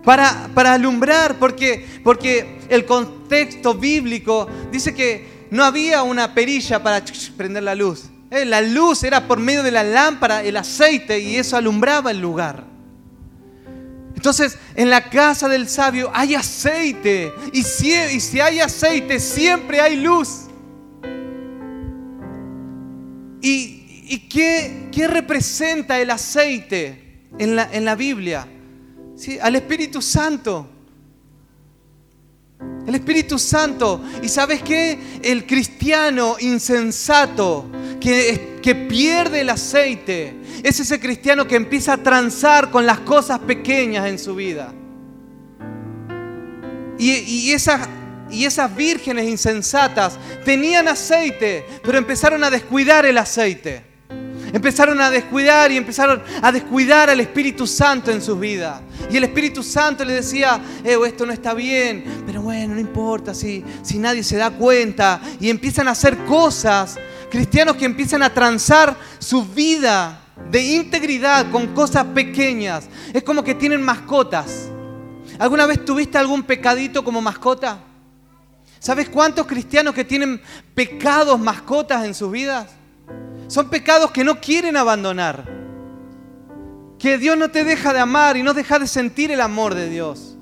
Para, 0.04 0.50
para 0.54 0.74
alumbrar, 0.74 1.36
porque, 1.36 1.86
porque 2.04 2.60
el 2.70 2.86
contexto 2.86 3.74
bíblico 3.76 4.48
dice 4.72 4.94
que 4.94 5.48
no 5.52 5.64
había 5.64 6.04
una 6.04 6.34
perilla 6.34 6.82
para 6.82 7.04
prender 7.36 7.64
la 7.64 7.76
luz. 7.76 8.06
Eh, 8.32 8.46
la 8.46 8.62
luz 8.62 9.04
era 9.04 9.28
por 9.28 9.40
medio 9.40 9.64
de 9.64 9.72
la 9.72 9.84
lámpara, 9.84 10.44
el 10.44 10.56
aceite, 10.56 11.20
y 11.20 11.36
eso 11.36 11.58
alumbraba 11.58 12.12
el 12.12 12.20
lugar. 12.20 12.64
Entonces, 14.16 14.58
en 14.76 14.90
la 14.90 15.10
casa 15.10 15.48
del 15.48 15.68
sabio 15.68 16.12
hay 16.14 16.36
aceite. 16.36 17.34
Y 17.54 17.64
si, 17.64 17.94
y 17.94 18.20
si 18.20 18.40
hay 18.40 18.60
aceite, 18.60 19.20
siempre 19.20 19.82
hay 19.82 19.96
luz. 19.96 20.42
¿Y, 23.42 23.79
y 24.10 24.28
qué, 24.28 24.90
qué, 24.92 25.08
representa 25.08 26.00
el 26.00 26.10
aceite 26.10 27.28
en 27.38 27.56
la, 27.56 27.70
en 27.72 27.86
la 27.86 27.96
Biblia? 27.96 28.48
¿Sí? 29.16 29.38
Al 29.40 29.56
Espíritu 29.56 30.02
Santo. 30.02 30.68
El 32.88 32.96
Espíritu 32.96 33.38
Santo. 33.38 34.04
¿Y 34.24 34.30
sabes 34.30 34.64
qué? 34.64 34.98
El 35.22 35.46
cristiano 35.46 36.38
insensato 36.40 37.70
que, 38.02 38.58
que 38.64 38.74
pierde 38.74 39.42
el 39.42 39.50
aceite 39.50 40.34
es 40.64 40.80
ese 40.80 41.00
cristiano 41.00 41.48
que 41.48 41.56
empieza 41.56 41.94
a 41.94 41.98
transar 41.98 42.72
con 42.72 42.88
las 42.88 43.02
cosas 43.02 43.38
pequeñas 43.40 44.08
en 44.08 44.18
su 44.18 44.34
vida. 44.34 44.74
Y, 46.98 47.12
y, 47.12 47.52
esas, 47.52 47.88
y 48.32 48.46
esas 48.46 48.76
vírgenes 48.76 49.30
insensatas 49.30 50.18
tenían 50.44 50.88
aceite, 50.88 51.64
pero 51.84 52.00
empezaron 52.00 52.44
a 52.44 52.50
descuidar 52.50 53.06
el 53.06 53.20
aceite. 53.20 53.89
Empezaron 54.52 55.00
a 55.02 55.10
descuidar 55.10 55.72
y 55.72 55.78
empezaron 55.78 56.22
a 56.42 56.52
descuidar 56.52 57.10
al 57.10 57.20
Espíritu 57.20 57.68
Santo 57.68 58.12
en 58.12 58.22
sus 58.22 58.40
vidas. 58.40 58.82
Y 59.12 59.18
el 59.18 59.24
Espíritu 59.24 59.64
Santo 59.64 60.04
les 60.06 60.26
decía, 60.26 60.60
eh, 60.84 60.98
esto 61.06 61.26
no 61.26 61.34
está 61.34 61.54
bien, 61.54 62.24
pero 62.26 62.42
bueno, 62.42 62.76
no 62.76 62.80
importa 62.80 63.34
si, 63.34 63.64
si 63.82 63.98
nadie 63.98 64.24
se 64.24 64.38
da 64.38 64.52
cuenta. 64.52 65.22
Y 65.40 65.50
empiezan 65.50 65.88
a 65.88 65.92
hacer 65.92 66.18
cosas, 66.26 66.98
cristianos 67.30 67.76
que 67.76 67.86
empiezan 67.86 68.24
a 68.24 68.34
transar 68.34 68.96
su 69.20 69.46
vida 69.46 70.22
de 70.52 70.62
integridad 70.62 71.52
con 71.52 71.68
cosas 71.74 72.06
pequeñas. 72.06 72.88
Es 73.14 73.24
como 73.24 73.44
que 73.44 73.56
tienen 73.56 73.82
mascotas. 73.82 74.70
¿Alguna 75.38 75.66
vez 75.66 75.84
tuviste 75.86 76.18
algún 76.18 76.44
pecadito 76.44 77.04
como 77.04 77.22
mascota? 77.22 77.80
¿Sabes 78.80 79.10
cuántos 79.10 79.46
cristianos 79.46 79.94
que 79.94 80.06
tienen 80.06 80.42
pecados 80.74 81.40
mascotas 81.40 82.06
en 82.06 82.14
sus 82.14 82.32
vidas? 82.32 82.79
Son 83.50 83.70
pecados 83.70 84.12
que 84.12 84.24
no 84.24 84.40
quieren 84.40 84.78
abandonar. 84.78 85.44
Que 86.98 87.18
Dios 87.18 87.38
no 87.38 87.50
te 87.50 87.66
deja 87.66 87.92
de 87.92 88.00
amar 88.00 88.38
y 88.38 88.44
no 88.44 88.54
deja 88.54 88.80
de 88.80 88.88
sentir 88.88 89.32
el 89.32 89.42
amor 89.42 89.76
de 89.76 89.90
Dios. 89.90 90.38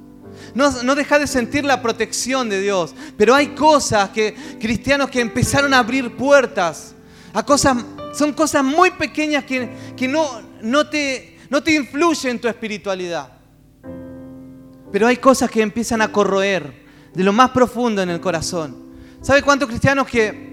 No, 0.54 0.84
no 0.84 0.93
deja 0.93 1.17
de 1.17 1.26
sentir 1.26 1.65
la 1.65 1.82
protección 1.82 2.50
de 2.50 2.62
Dios. 2.62 2.93
Pero 3.17 3.34
hay 3.34 3.56
cosas 3.56 4.10
que 4.10 4.36
cristianos 4.60 5.10
que 5.10 5.22
empezaron 5.22 5.74
a 5.74 5.80
abrir 5.80 6.15
puertas 6.15 6.93
a 7.34 7.43
cosas 7.43 7.78
son 8.13 8.34
cosas 8.34 8.63
muy 8.63 8.91
pequeñas 8.91 9.43
que, 9.46 10.08
no, 10.08 10.41
no, 10.62 10.89
te, 10.89 11.38
no 11.50 11.62
te 11.62 11.76
influyen 11.76 12.32
en 12.32 12.41
tu 12.41 12.48
espiritualidad. 12.48 13.32
Pero 14.91 15.08
hay 15.08 15.17
cosas 15.17 15.52
que 15.52 15.62
empiezan 15.62 16.02
a 16.02 16.12
corroer 16.12 16.86
de 17.13 17.24
lo 17.24 17.32
más 17.32 17.52
profundo 17.52 18.02
en 18.02 18.10
el 18.10 18.20
corazón. 18.20 18.76
¿Sabe 19.22 19.43
cuántos 19.43 19.70
cristianos 19.70 20.08
que, 20.08 20.47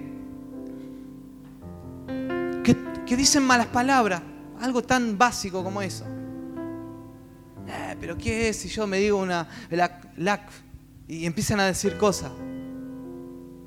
que, 3.06 3.16
dicen 3.16 3.42
malas 3.42 3.66
palabras? 3.66 4.22
Algo 4.60 4.82
tan 4.82 5.18
básico 5.18 5.62
como 5.62 5.82
eso. 5.82 6.04
Eh, 7.66 7.96
pero 8.00 8.16
¿qué 8.16 8.48
es 8.48 8.58
si 8.58 8.68
yo 8.68 8.86
me 8.86 8.98
digo 8.98 9.18
una 9.18 9.48
lac, 10.16 10.50
y 11.08 11.26
empiezan 11.26 11.60
a 11.60 11.66
decir 11.66 11.96
cosas? 11.96 12.30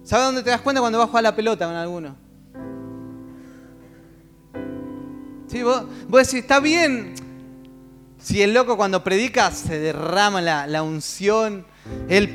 ¿Sabe 0.04 0.24
dónde 0.24 0.44
te 0.44 0.50
das 0.50 0.62
cuenta 0.62 0.80
cuando 0.80 1.00
vas 1.00 1.08
a 1.08 1.10
jugar 1.10 1.24
la 1.24 1.36
pelota 1.36 1.66
con 1.66 1.76
alguno? 1.76 2.16
¿Sí? 5.48 5.64
Vos, 5.64 5.86
decís, 6.10 6.36
está 6.36 6.60
bien. 6.60 7.14
Si 8.20 8.42
el 8.42 8.54
loco 8.54 8.78
cuando 8.78 9.04
predica 9.04 9.52
se 9.52 9.80
derrama 9.80 10.42
la, 10.42 10.84
unción, 10.84 11.66
él 12.10 12.34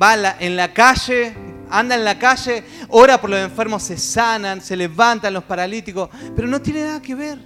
va 0.00 0.36
en 0.40 0.56
la 0.56 0.72
calle, 0.72 1.34
anda 1.70 1.94
en 1.94 2.04
la 2.04 2.18
calle, 2.18 2.64
ora 2.88 3.20
por 3.20 3.30
los 3.30 3.38
enfermos, 3.38 3.82
se 3.82 3.96
sanan, 3.96 4.60
se 4.60 4.76
levantan 4.76 5.32
los 5.34 5.44
paralíticos, 5.44 6.10
pero 6.34 6.48
no 6.48 6.60
tiene 6.60 6.82
nada 6.82 7.02
que 7.02 7.14
ver. 7.14 7.38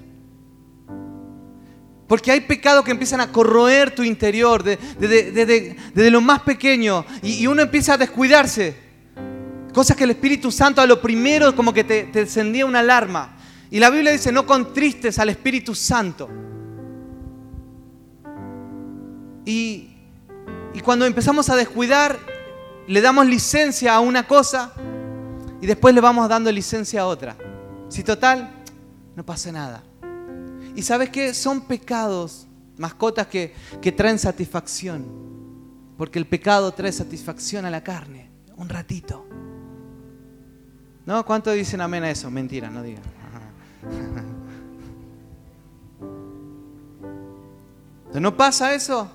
Porque 2.07 2.31
hay 2.31 2.41
pecados 2.41 2.85
que 2.85 2.91
empiezan 2.91 3.21
a 3.21 3.33
corroer 3.33 3.95
tu 3.95 4.03
interior 4.03 4.63
desde 4.63 6.11
lo 6.11 6.21
más 6.21 6.43
pequeño 6.43 7.05
y, 7.23 7.47
uno 7.47 7.63
empieza 7.63 7.95
a 7.95 7.99
descuidarse. 7.99 8.77
Cosas 9.73 9.97
que 9.97 10.05
el 10.05 10.11
Espíritu 10.11 10.53
Santo 10.53 10.81
a 10.81 10.87
lo 10.87 11.01
primero 11.01 11.57
como 11.57 11.73
que 11.73 11.83
te, 11.83 12.05
te 12.05 12.21
encendía 12.21 12.67
una 12.67 12.81
alarma. 12.81 13.37
Y 13.71 13.81
la 13.81 13.91
Biblia 13.91 14.13
dice, 14.13 14.31
no 14.31 14.47
contristes 14.47 15.19
al 15.19 15.31
Espíritu 15.31 15.75
Santo. 15.75 16.29
Y, 19.45 19.91
cuando 20.83 21.07
empezamos 21.07 21.49
a 21.51 21.57
descuidar, 21.57 22.19
le 22.87 23.01
damos 23.01 23.27
licencia 23.27 23.95
a 23.95 24.01
una 24.01 24.27
cosa 24.27 24.73
y 25.61 25.67
después 25.67 25.95
le 25.95 26.01
vamos 26.01 26.29
dando 26.29 26.51
licencia 26.53 27.03
a 27.03 27.07
otra. 27.07 27.37
Si 27.89 28.03
total, 28.03 28.63
no 29.17 29.25
pasa 29.25 29.53
nada. 29.53 29.83
Y 30.75 30.83
sabes 30.83 31.11
qué? 31.11 31.33
Son 31.35 31.63
pecados, 31.63 32.47
mascotas 32.77 33.27
que, 33.27 33.55
que 33.81 33.93
traen 33.93 34.19
satisfacción. 34.19 35.05
Porque 35.97 36.19
el 36.19 36.27
pecado 36.27 36.73
trae 36.73 36.93
satisfacción 36.93 37.65
a 37.65 37.71
la 37.71 37.83
carne. 37.85 38.31
Un 38.57 38.69
ratito. 38.69 39.27
¿No? 41.07 41.25
¿Cuánto 41.25 41.53
dicen 41.53 41.81
amén 41.81 42.05
a 42.05 42.11
eso? 42.11 42.31
Mentira, 42.31 42.71
no 42.71 42.83
digan. 42.83 43.03
¿No 48.15 48.37
pasa 48.37 48.75
eso? 48.75 49.11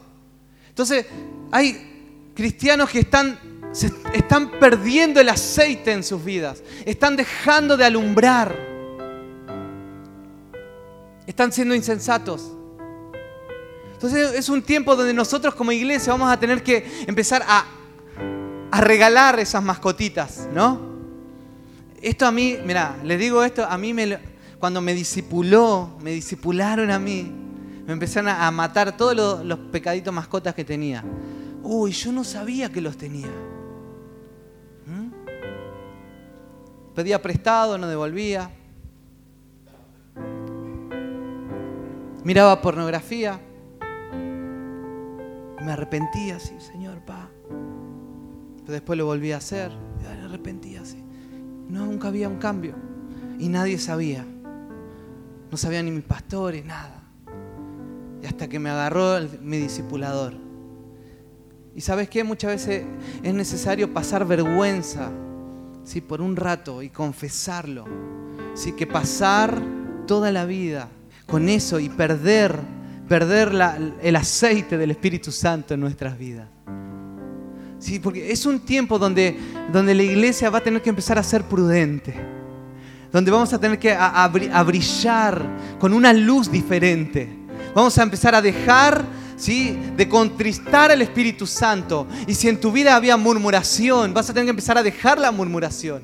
Entonces, 0.67 1.05
hay 1.51 2.31
cristianos 2.35 2.89
que 2.89 2.99
están, 2.99 3.39
están 4.13 4.51
perdiendo 4.59 5.19
el 5.21 5.29
aceite 5.29 5.91
en 5.91 6.03
sus 6.03 6.23
vidas, 6.23 6.63
están 6.85 7.15
dejando 7.15 7.77
de 7.77 7.85
alumbrar, 7.85 8.55
están 11.27 11.51
siendo 11.51 11.75
insensatos. 11.75 12.51
Entonces 13.93 14.33
es 14.33 14.49
un 14.49 14.61
tiempo 14.61 14.95
donde 14.95 15.13
nosotros 15.13 15.53
como 15.53 15.71
iglesia 15.71 16.13
vamos 16.13 16.31
a 16.31 16.39
tener 16.39 16.63
que 16.63 17.03
empezar 17.05 17.43
a, 17.47 17.65
regalar 18.81 19.39
esas 19.39 19.63
mascotitas, 19.63 20.47
¿no? 20.53 20.79
Esto 22.01 22.25
a 22.25 22.31
mí, 22.31 22.55
mira, 22.63 22.97
les 23.03 23.19
digo 23.19 23.43
esto, 23.43 23.65
a 23.65 23.77
mí 23.77 23.93
me, 23.93 24.17
cuando 24.59 24.79
me 24.79 24.93
disipuló, 24.93 25.97
me 26.01 26.11
disipularon 26.11 26.89
a 26.91 26.99
mí, 26.99 27.29
me 27.85 27.93
empezaron 27.93 28.29
a 28.29 28.49
matar 28.51 28.95
todos 28.95 29.43
los 29.43 29.59
pecaditos 29.71 30.13
mascotas 30.13 30.55
que 30.55 30.63
tenía. 30.63 31.03
Uy, 31.61 31.91
yo 31.91 32.11
no 32.11 32.23
sabía 32.23 32.71
que 32.71 32.79
los 32.79 32.95
tenía. 32.95 33.27
Pedía 36.99 37.21
prestado, 37.21 37.77
no 37.77 37.87
devolvía. 37.87 38.51
Miraba 42.25 42.61
pornografía. 42.61 43.39
Me 45.63 45.71
arrepentía, 45.71 46.41
sí, 46.41 46.55
Señor, 46.59 46.99
pa. 47.05 47.29
Pero 48.57 48.73
después 48.73 48.97
lo 48.97 49.05
volví 49.05 49.31
a 49.31 49.37
hacer. 49.37 49.71
Me 50.01 50.25
arrepentía, 50.25 50.83
sí. 50.83 51.01
No, 51.69 51.85
nunca 51.85 52.09
había 52.09 52.27
un 52.27 52.35
cambio. 52.35 52.75
Y 53.39 53.47
nadie 53.47 53.77
sabía. 53.77 54.25
No 55.49 55.55
sabía 55.55 55.81
ni 55.81 55.91
mis 55.91 56.03
pastores, 56.03 56.65
nada. 56.65 57.01
Y 58.21 58.25
hasta 58.25 58.49
que 58.49 58.59
me 58.59 58.71
agarró 58.71 59.21
mi 59.41 59.55
discipulador. 59.55 60.33
Y 61.73 61.79
sabes 61.79 62.09
qué, 62.09 62.25
muchas 62.25 62.51
veces 62.51 62.85
es 63.23 63.33
necesario 63.33 63.93
pasar 63.93 64.25
vergüenza, 64.25 65.13
¿sí? 65.89 66.01
por 66.01 66.21
un 66.21 66.35
rato 66.35 66.83
y 66.83 66.89
confesarlo. 66.89 67.85
¿sí? 68.53 68.73
Que 68.73 68.85
pasar 68.85 69.59
toda 70.05 70.31
la 70.31 70.45
vida 70.45 70.87
con 71.25 71.49
eso 71.49 71.79
y 71.79 71.89
perder, 71.89 72.59
perder 73.07 73.51
el 74.01 74.15
aceite 74.15 74.77
del 74.77 74.91
Espíritu 74.91 75.31
Santo 75.31 75.73
en 75.73 75.79
nuestras 75.79 76.17
vidas. 76.17 76.47
Sí, 77.79 77.99
porque 77.99 78.31
es 78.31 78.45
un 78.45 78.59
tiempo 78.59 78.99
donde, 78.99 79.39
donde 79.71 79.95
la 79.95 80.03
iglesia 80.03 80.49
va 80.49 80.59
a 80.59 80.63
tener 80.63 80.81
que 80.81 80.89
empezar 80.89 81.17
a 81.17 81.23
ser 81.23 81.43
prudente, 81.43 82.13
donde 83.11 83.31
vamos 83.31 83.51
a 83.53 83.59
tener 83.59 83.79
que 83.79 83.93
a 83.93 84.63
brillar 84.63 85.77
con 85.79 85.93
una 85.93 86.13
luz 86.13 86.51
diferente. 86.51 87.29
Vamos 87.73 87.97
a 87.97 88.03
empezar 88.03 88.35
a 88.35 88.41
dejar 88.41 89.03
¿sí? 89.39 89.79
de 89.95 90.07
contristar 90.07 90.91
al 90.91 91.01
Espíritu 91.01 91.47
Santo. 91.47 92.07
Y 92.27 92.35
si 92.35 92.49
en 92.49 92.59
tu 92.59 92.71
vida 92.71 92.95
había 92.95 93.17
murmuración, 93.17 94.13
vas 94.13 94.29
a 94.29 94.33
tener 94.33 94.45
que 94.45 94.51
empezar 94.51 94.77
a 94.77 94.83
dejar 94.83 95.17
la 95.17 95.31
murmuración. 95.31 96.03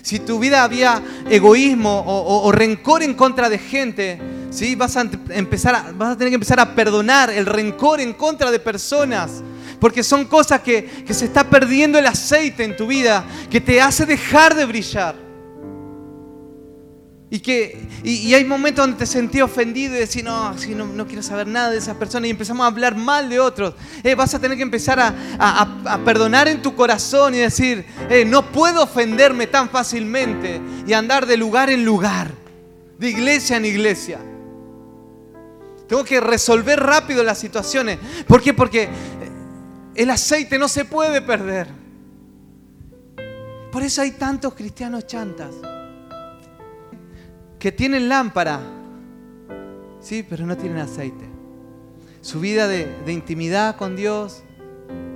Si 0.00 0.20
tu 0.20 0.38
vida 0.38 0.62
había 0.62 1.02
egoísmo 1.28 2.04
o, 2.06 2.52
rencor 2.52 3.02
en 3.02 3.14
contra 3.14 3.48
de 3.48 3.58
gente, 3.58 4.20
¿sí? 4.50 4.76
vas, 4.76 4.96
a 4.96 5.00
empezar 5.30 5.94
vas 5.96 6.12
a 6.12 6.16
tener 6.16 6.30
que 6.30 6.36
empezar 6.36 6.60
a 6.60 6.76
perdonar 6.76 7.28
el 7.30 7.44
rencor 7.44 8.00
en 8.00 8.12
contra 8.12 8.52
de 8.52 8.60
personas. 8.60 9.42
Porque 9.80 10.04
son 10.04 10.24
cosas 10.24 10.60
que, 10.60 10.84
que 11.04 11.12
se 11.12 11.24
está 11.24 11.50
perdiendo 11.50 11.98
el 11.98 12.06
aceite 12.06 12.62
en 12.62 12.76
tu 12.76 12.86
vida, 12.86 13.24
que 13.50 13.60
te 13.60 13.80
hace 13.80 14.06
dejar 14.06 14.54
de 14.54 14.64
brillar. 14.64 15.25
Y, 17.36 17.40
que, 17.40 17.78
y, 18.02 18.32
hay 18.32 18.46
momentos 18.46 18.82
donde 18.82 18.96
te 18.96 19.04
sentí 19.04 19.42
ofendido 19.42 19.94
y 19.94 19.98
decís, 19.98 20.24
no, 20.24 20.54
no, 20.54 21.06
quiero 21.06 21.22
saber 21.22 21.46
nada 21.46 21.70
de 21.70 21.76
esas 21.76 21.94
personas 21.96 22.28
y 22.28 22.30
empezamos 22.30 22.64
a 22.64 22.68
hablar 22.68 22.96
mal 22.96 23.28
de 23.28 23.38
otros. 23.38 23.74
Eh, 24.02 24.14
vas 24.14 24.32
a 24.32 24.38
tener 24.38 24.56
que 24.56 24.62
empezar 24.62 24.98
a, 24.98 25.98
perdonar 26.02 26.48
en 26.48 26.62
tu 26.62 26.74
corazón 26.74 27.34
y 27.34 27.38
decir, 27.38 27.84
eh, 28.08 28.24
no 28.24 28.50
puedo 28.50 28.84
ofenderme 28.84 29.46
tan 29.48 29.68
fácilmente 29.68 30.62
y 30.86 30.94
andar 30.94 31.26
de 31.26 31.36
lugar 31.36 31.68
en 31.68 31.84
lugar, 31.84 32.30
de 32.98 33.10
iglesia 33.10 33.58
en 33.58 33.66
iglesia. 33.66 34.18
Tengo 35.86 36.04
que 36.04 36.22
resolver 36.22 36.80
rápido 36.80 37.22
las 37.22 37.38
situaciones. 37.38 37.98
¿Por 38.26 38.40
qué? 38.40 38.54
Porque 38.54 38.88
el 39.94 40.08
aceite 40.08 40.58
no 40.58 40.68
se 40.68 40.86
puede 40.86 41.20
perder. 41.20 41.68
Por 43.70 43.82
eso 43.82 44.00
hay 44.00 44.12
tantos 44.12 44.54
cristianos 44.54 45.06
chantas 45.06 45.50
que 47.66 47.72
tienen 47.72 48.08
lámpara, 48.08 48.60
sí, 49.98 50.22
pero 50.22 50.46
no 50.46 50.56
tienen 50.56 50.78
aceite. 50.78 51.24
Su 52.20 52.38
vida 52.38 52.68
de, 52.68 53.12
intimidad 53.12 53.74
con 53.74 53.96
Dios 53.96 54.44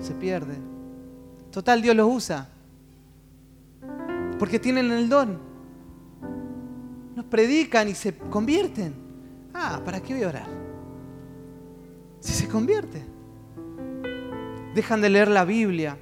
se 0.01 0.15
pierde. 0.15 0.57
Total, 1.53 1.81
Dios 1.81 1.95
los 1.95 2.13
usa. 2.13 2.49
Porque 4.37 4.59
tienen 4.59 4.91
el 4.91 5.09
don. 5.09 5.39
Nos 7.15 7.25
predican 7.27 7.89
y 7.89 7.95
se 7.95 8.17
convierten. 8.17 8.95
Ah, 9.55 9.81
¿para 9.85 10.01
qué 10.03 10.15
voy 10.15 10.25
a 10.25 10.29
orar? 10.31 10.49
Si 12.19 12.33
se 12.33 12.49
convierte. 12.49 13.01
Dejan 14.75 15.01
de 15.01 15.09
leer 15.09 15.29
la 15.29 15.45
Biblia. 15.45 15.97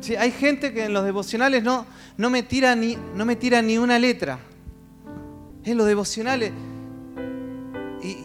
Sí, 0.00 0.16
hay 0.16 0.32
gente 0.32 0.74
que 0.74 0.84
en 0.84 0.92
los 0.92 1.02
devocionales 1.06 1.64
no, 1.64 1.86
no, 2.18 2.28
me 2.28 2.42
tira 2.42 2.76
ni, 2.76 2.98
no 3.14 3.24
me 3.24 3.36
tira 3.36 3.62
ni 3.62 3.78
una 3.78 3.98
letra 3.98 4.38
en 5.64 5.76
los 5.76 5.86
devocionales. 5.86 6.52
Y 8.02 8.16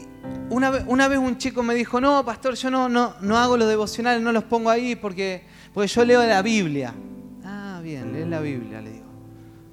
una, 0.50 0.72
una, 0.88 1.08
vez 1.08 1.20
un 1.20 1.38
chico 1.38 1.64
me 1.64 1.76
dijo, 1.76 2.02
no, 2.02 2.24
pastor, 2.26 2.56
yo 2.56 2.72
no, 2.72 2.90
no, 2.90 3.16
no 3.22 3.38
hago 3.38 3.58
los 3.58 3.68
devocionales, 3.68 4.22
no 4.22 4.32
los 4.32 4.44
pongo 4.46 4.70
ahí 4.70 4.96
porque, 4.96 5.44
porque 5.74 5.88
yo 5.88 6.06
leo 6.06 6.26
la 6.26 6.42
Biblia. 6.42 6.94
Ah, 7.44 7.80
bien, 7.84 8.14
lees 8.14 8.28
la 8.28 8.40
Biblia, 8.40 8.82
le 8.82 8.92
digo. 8.92 9.06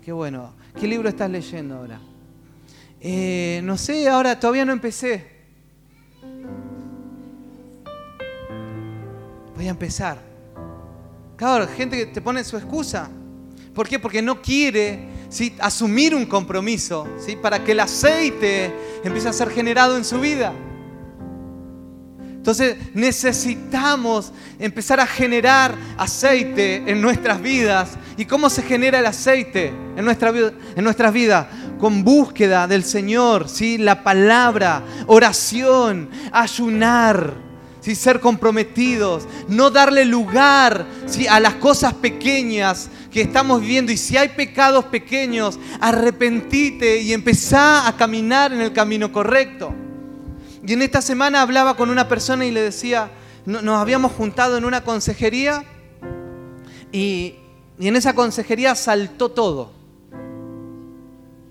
Qué 0.03 0.13
bueno. 0.13 0.53
¿Qué 0.79 0.87
libro 0.87 1.09
estás 1.09 1.31
leyendo 1.31 1.77
ahora? 1.77 2.01
Eh, 3.01 3.61
no 3.65 3.79
sé, 3.79 4.09
ahora 4.09 4.39
todavía 4.39 4.65
no 4.65 4.73
empecé. 4.73 5.33
Voy 9.55 9.67
a 9.67 9.71
empezar. 9.71 10.19
Claro, 11.37 11.67
gente 11.69 11.97
que 11.97 12.07
te 12.07 12.21
pone 12.21 12.43
su 12.45 12.57
excusa. 12.57 13.09
¿Por 13.75 13.89
qué? 13.89 13.99
Porque 13.99 14.21
no 14.21 14.41
quiere 14.43 15.14
asumir 15.61 16.15
un 16.15 16.27
compromiso 16.27 17.07
¿sí? 17.19 17.37
para 17.37 17.63
que 17.65 17.73
el 17.73 17.81
aceite 17.81 18.73
empiece 19.03 19.29
a 19.29 19.33
ser 19.33 19.51
generado 19.51 19.97
en 19.97 20.05
su 20.05 20.21
vida. 20.21 20.53
Entonces 22.45 22.77
necesitamos 22.93 24.31
empezar 24.59 25.01
a 25.01 25.07
generar 25.07 25.75
aceite 25.97 26.85
en 26.87 27.01
nuestras 27.01 27.41
vidas. 27.41 27.93
¿Y 28.19 28.27
cómo 28.27 28.51
se 28.51 28.63
genera 28.63 28.99
el 28.99 29.07
aceite 29.07 29.73
en, 29.97 30.05
nuestra, 30.05 30.31
en 30.31 30.85
nuestras 30.85 31.13
vidas? 31.13 31.47
Con 31.79 32.05
búsqueda 32.05 32.67
del 32.67 32.85
Señor, 32.85 33.49
¿sí? 33.49 33.79
la 33.79 34.05
palabra, 34.05 34.83
oración, 35.07 36.11
ayunar 36.33 37.45
ser 37.95 38.21
comprometidos, 38.21 39.25
no 39.49 39.71
darle 39.71 40.07
lugar 40.07 40.87
a 41.29 41.41
las 41.41 41.55
cosas 41.55 41.93
pequeñas 41.93 42.89
que 43.15 43.21
estamos 43.21 43.61
viviendo. 43.61 43.93
Y 43.93 43.97
si 43.97 44.17
hay 44.17 44.31
pecados 44.31 44.87
pequeños, 44.87 45.61
arrepentite 45.81 47.01
y 47.01 47.13
empezá 47.13 47.87
a 47.87 47.97
caminar 47.97 48.53
en 48.53 48.61
el 48.61 48.73
camino 48.73 49.13
correcto. 49.13 49.73
Y 50.67 50.73
en 50.73 50.83
esta 50.83 51.01
semana 51.01 51.41
hablaba 51.41 51.77
con 51.77 51.91
una 51.91 52.09
persona 52.09 52.45
y 52.45 52.51
le 52.51 52.61
decía, 52.61 53.13
nos 53.47 53.79
habíamos 53.79 54.11
juntado 54.11 54.59
en 54.59 54.65
una 54.65 54.83
consejería 54.83 55.65
y, 56.91 57.37
en 57.79 57.95
esa 57.95 58.15
consejería 58.15 58.75
saltó 58.75 59.31
todo. 59.31 59.71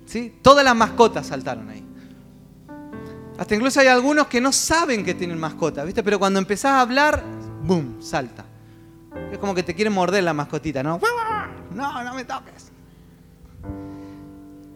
¿Sí? 0.05 0.35
Todas 0.41 0.65
las 0.65 0.75
mascotas 0.75 1.27
saltaron 1.27 1.69
ahí. 1.69 1.85
Hasta 3.37 3.55
incluso 3.55 3.79
hay 3.79 3.87
algunos 3.87 4.27
que 4.27 4.41
no 4.41 4.51
saben 4.51 5.05
que 5.05 5.13
tienen 5.13 5.39
mascota, 5.39 5.85
¿viste? 5.85 6.03
Pero 6.03 6.19
cuando 6.19 6.39
empezás 6.39 6.71
a 6.71 6.81
hablar, 6.81 7.23
¡boom! 7.63 8.01
salta. 8.01 8.45
Es 9.31 9.37
como 9.37 9.55
que 9.55 9.63
te 9.63 9.73
quieren 9.73 9.93
morder 9.93 10.23
la 10.23 10.33
mascotita, 10.33 10.83
¿no? 10.83 10.99
No, 11.73 12.03
no 12.03 12.13
me 12.13 12.23
toques. 12.23 12.71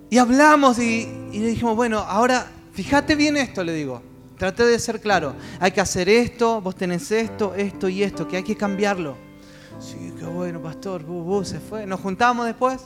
Y 0.09 0.17
hablamos 0.17 0.79
y, 0.79 1.05
le 1.31 1.47
dijimos, 1.47 1.75
bueno, 1.75 1.99
ahora 1.99 2.47
fíjate 2.73 3.15
bien 3.15 3.37
esto, 3.37 3.63
le 3.63 3.73
digo. 3.73 4.01
Traté 4.37 4.65
de 4.65 4.79
ser 4.79 5.01
claro. 5.01 5.35
Hay 5.59 5.71
que 5.71 5.81
hacer 5.81 6.07
esto, 6.07 6.61
vos 6.61 6.75
tenés 6.75 7.11
esto, 7.11 7.55
esto 7.55 7.89
y 7.89 8.03
esto, 8.03 8.27
que 8.27 8.37
hay 8.37 8.43
que 8.43 8.55
cambiarlo. 8.55 9.17
Sí, 9.79 10.13
qué 10.17 10.25
bueno, 10.25 10.61
pastor. 10.61 11.03
se 11.43 11.59
fue. 11.59 11.85
Nos 11.85 11.99
juntamos 11.99 12.45
después, 12.45 12.81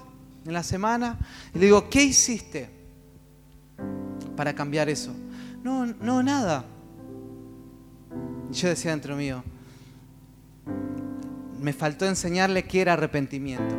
en 0.45 0.53
la 0.53 0.63
semana, 0.63 1.19
y 1.53 1.59
le 1.59 1.65
digo, 1.65 1.89
¿qué 1.89 2.03
hiciste 2.03 2.69
para 4.35 4.53
cambiar 4.53 4.89
eso? 4.89 5.13
No, 5.63 5.85
no, 5.85 6.23
nada. 6.23 6.65
Y 8.49 8.53
yo 8.53 8.69
decía 8.69 8.91
dentro 8.91 9.15
mío, 9.15 9.43
me 11.61 11.73
faltó 11.73 12.05
enseñarle 12.05 12.63
qué 12.63 12.81
era 12.81 12.93
arrepentimiento. 12.93 13.75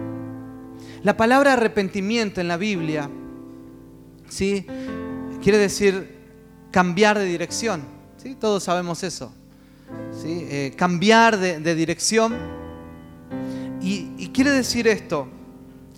La 1.02 1.16
palabra 1.16 1.54
arrepentimiento 1.54 2.40
en 2.40 2.48
la 2.48 2.56
Biblia, 2.56 3.10
¿sí? 4.28 4.66
Quiere 5.42 5.58
decir 5.58 6.16
cambiar 6.70 7.18
de 7.18 7.24
dirección. 7.24 7.82
¿sí? 8.16 8.36
Todos 8.36 8.62
sabemos 8.62 9.02
eso. 9.02 9.32
¿sí? 10.12 10.46
Eh, 10.48 10.74
cambiar 10.76 11.36
de, 11.38 11.74
dirección. 11.74 12.34
Y, 13.80 14.28
quiere 14.28 14.52
decir 14.52 14.86
esto, 14.86 15.26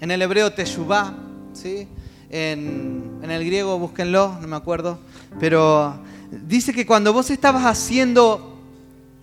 en 0.01 0.11
el 0.11 0.23
hebreo 0.23 0.53
teshuvah, 0.55 1.15
¿sí? 1.53 1.87
en, 2.31 3.19
en 3.23 3.31
el 3.31 3.45
griego 3.45 3.79
búsquenlo, 3.79 4.39
no 4.41 4.49
me 4.49 4.57
acuerdo, 4.57 4.99
pero 5.39 6.01
dice 6.31 6.73
que 6.73 6.87
cuando 6.87 7.13
vos 7.13 7.31
estabas 7.31 7.65
haciendo, 7.65 8.59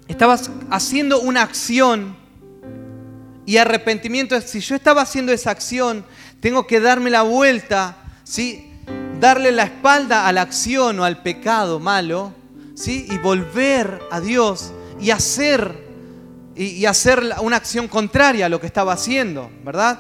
estabas 0.07 0.51
haciendo 0.69 1.19
una 1.21 1.41
acción 1.41 2.20
y 3.45 3.57
arrepentimiento 3.57 4.35
es, 4.35 4.45
si 4.45 4.59
yo 4.59 4.75
estaba 4.75 5.01
haciendo 5.01 5.31
esa 5.31 5.51
acción, 5.51 6.05
tengo 6.39 6.67
que 6.67 6.79
darme 6.79 7.09
la 7.09 7.23
vuelta, 7.23 7.97
¿sí? 8.23 8.71
darle 9.19 9.51
la 9.51 9.63
espalda 9.63 10.27
a 10.27 10.31
la 10.31 10.41
acción 10.41 10.99
o 10.99 11.05
al 11.05 11.21
pecado 11.21 11.79
malo 11.79 12.33
¿sí? 12.75 13.07
y 13.09 13.17
volver 13.17 14.01
a 14.11 14.19
Dios 14.19 14.73
y 14.99 15.11
hacer, 15.11 15.87
y, 16.55 16.85
hacer 16.85 17.23
una 17.41 17.57
acción 17.57 17.87
contraria 17.87 18.45
a 18.45 18.49
lo 18.49 18.59
que 18.59 18.67
estaba 18.67 18.93
haciendo, 18.93 19.51
¿verdad? 19.63 19.99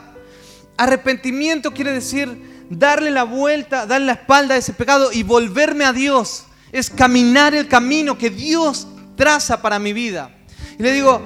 Arrepentimiento 0.77 1.73
quiere 1.73 1.91
decir 1.91 2.65
darle 2.69 3.11
la 3.11 3.23
vuelta, 3.23 3.85
darle 3.85 4.07
la 4.07 4.13
espalda 4.13 4.55
a 4.55 4.57
ese 4.57 4.73
pecado 4.73 5.11
y 5.11 5.23
volverme 5.23 5.85
a 5.85 5.93
Dios. 5.93 6.45
Es 6.71 6.89
caminar 6.89 7.53
el 7.53 7.67
camino 7.67 8.17
que 8.17 8.29
Dios 8.29 8.87
traza 9.15 9.61
para 9.61 9.77
mi 9.77 9.93
vida. 9.93 10.31
Y 10.79 10.83
le 10.83 10.93
digo, 10.93 11.21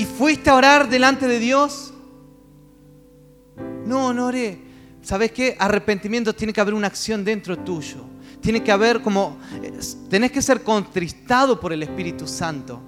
¿y 0.00 0.06
fuiste 0.06 0.48
a 0.48 0.54
orar 0.54 0.88
delante 0.88 1.28
de 1.28 1.38
Dios? 1.38 1.92
No, 3.84 4.14
no 4.14 4.26
oré. 4.26 4.58
¿Sabes 5.02 5.30
qué? 5.30 5.56
Arrepentimiento 5.58 6.34
tiene 6.34 6.54
que 6.54 6.60
haber 6.62 6.72
una 6.72 6.86
acción 6.86 7.22
dentro 7.22 7.58
tuyo. 7.58 8.06
Tiene 8.40 8.62
que 8.62 8.72
haber 8.72 9.02
como, 9.02 9.38
tenés 10.08 10.32
que 10.32 10.40
ser 10.40 10.62
contristado 10.62 11.60
por 11.60 11.74
el 11.74 11.82
Espíritu 11.82 12.26
Santo. 12.26 12.80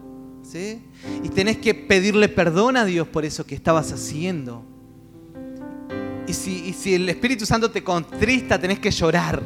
¿sí? 0.43 0.83
Y 1.23 1.29
tenés 1.29 1.59
que 1.59 1.75
pedirle 1.75 2.31
perdón 2.31 2.79
a 2.79 2.87
Dios 2.87 3.07
por 3.09 3.27
eso 3.27 3.45
que 3.45 3.55
estabas 3.55 3.93
haciendo. 3.93 4.65
Y 6.27 6.33
si, 6.33 6.69
y 6.69 6.73
si 6.73 6.95
el 6.95 7.07
Espíritu 7.11 7.45
Santo 7.45 7.71
te 7.71 7.85
contrista, 7.85 8.59
tenés 8.59 8.79
que 8.79 8.91
llorar. 8.91 9.43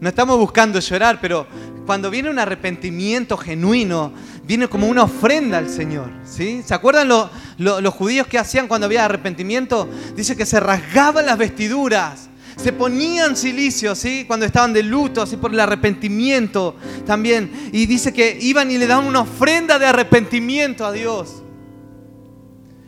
No 0.00 0.08
estamos 0.08 0.38
buscando 0.38 0.78
llorar, 0.78 1.18
pero 1.20 1.46
cuando 1.88 2.10
viene 2.10 2.28
un 2.28 2.38
arrepentimiento 2.38 3.38
genuino, 3.38 4.12
viene 4.44 4.68
como 4.68 4.88
una 4.88 5.04
ofrenda 5.04 5.56
al 5.56 5.70
Señor. 5.70 6.10
¿sí? 6.22 6.60
¿Se 6.62 6.74
acuerdan 6.74 7.08
los 7.08 7.94
judíos 7.94 8.26
que 8.26 8.38
hacían 8.38 8.68
cuando 8.68 8.84
había 8.84 9.06
arrepentimiento? 9.06 9.88
Dice 10.14 10.36
que 10.36 10.44
se 10.44 10.60
rasgaban 10.60 11.24
las 11.24 11.38
vestiduras, 11.38 12.28
se 12.58 12.74
ponían 12.74 13.38
silicio, 13.38 13.94
¿sí? 13.94 14.26
cuando 14.26 14.44
estaban 14.44 14.74
de 14.74 14.82
luto, 14.82 15.22
así 15.22 15.38
por 15.38 15.50
el 15.50 15.60
arrepentimiento 15.60 16.76
también. 17.06 17.70
Y 17.72 17.86
dice 17.86 18.12
que 18.12 18.36
iban 18.38 18.70
y 18.70 18.76
le 18.76 18.86
daban 18.86 19.06
una 19.06 19.20
ofrenda 19.20 19.78
de 19.78 19.86
arrepentimiento 19.86 20.84
a 20.84 20.92
Dios. 20.92 21.42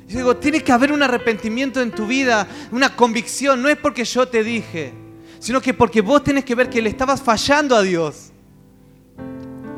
Yo 0.08 0.18
digo, 0.18 0.36
tiene 0.36 0.62
que 0.62 0.72
haber 0.72 0.92
un 0.92 1.02
arrepentimiento 1.02 1.80
en 1.80 1.90
tu 1.90 2.06
vida, 2.06 2.46
una 2.70 2.94
convicción. 2.94 3.62
No 3.62 3.70
es 3.70 3.78
porque 3.78 4.04
yo 4.04 4.28
te 4.28 4.44
dije 4.44 4.92
sino 5.38 5.62
que 5.62 5.72
porque 5.72 6.02
vos 6.02 6.22
tenés 6.22 6.44
que 6.44 6.54
ver 6.54 6.68
que 6.68 6.82
le 6.82 6.90
estabas 6.90 7.22
fallando 7.22 7.74
a 7.74 7.80
Dios. 7.80 8.29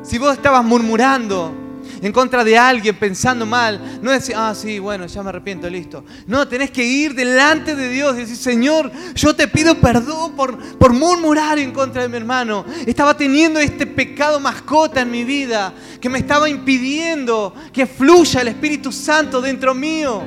Si 0.03 0.19
vos 0.19 0.33
estabas 0.33 0.65
murmurando 0.65 1.63
en 2.01 2.13
contra 2.13 2.43
de 2.43 2.59
alguien, 2.59 2.97
pensando 2.97 3.47
mal, 3.47 4.01
no 4.03 4.11
decir, 4.11 4.35
ah, 4.37 4.53
sí, 4.57 4.81
bueno, 4.81 5.07
ya 5.07 5.23
me 5.23 5.29
arrepiento, 5.29 5.71
listo. 5.71 6.05
No, 6.27 6.49
tenés 6.49 6.73
que 6.73 6.85
ir 6.85 7.15
delante 7.15 7.77
de 7.77 7.89
Dios 7.89 8.17
y 8.17 8.21
decir, 8.21 8.37
Señor, 8.37 8.91
yo 9.15 9.37
te 9.37 9.47
pido 9.47 9.77
perdón 9.77 10.33
por, 10.33 10.59
por 10.79 10.93
murmurar 10.93 11.61
en 11.61 11.71
contra 11.71 12.03
de 12.03 12.09
mi 12.09 12.17
hermano. 12.17 12.65
Estaba 12.87 13.17
teniendo 13.17 13.61
este 13.61 13.87
pecado 13.87 14.41
mascota 14.41 15.03
en 15.03 15.13
mi 15.13 15.23
vida 15.23 15.73
que 16.01 16.09
me 16.09 16.19
estaba 16.19 16.49
impidiendo 16.49 17.55
que 17.73 17.87
fluya 17.87 18.41
el 18.41 18.49
Espíritu 18.49 18.91
Santo 18.91 19.41
dentro 19.41 19.73
mío. 19.73 20.23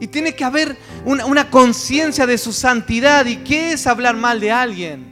Y 0.00 0.08
tiene 0.08 0.34
que 0.34 0.44
haber 0.44 0.76
una, 1.04 1.48
conciencia 1.48 2.26
de 2.26 2.36
su 2.36 2.52
santidad 2.52 3.24
y 3.24 3.36
qué 3.36 3.72
es 3.72 3.86
hablar 3.86 4.16
mal 4.16 4.40
de 4.40 4.50
alguien. 4.50 5.11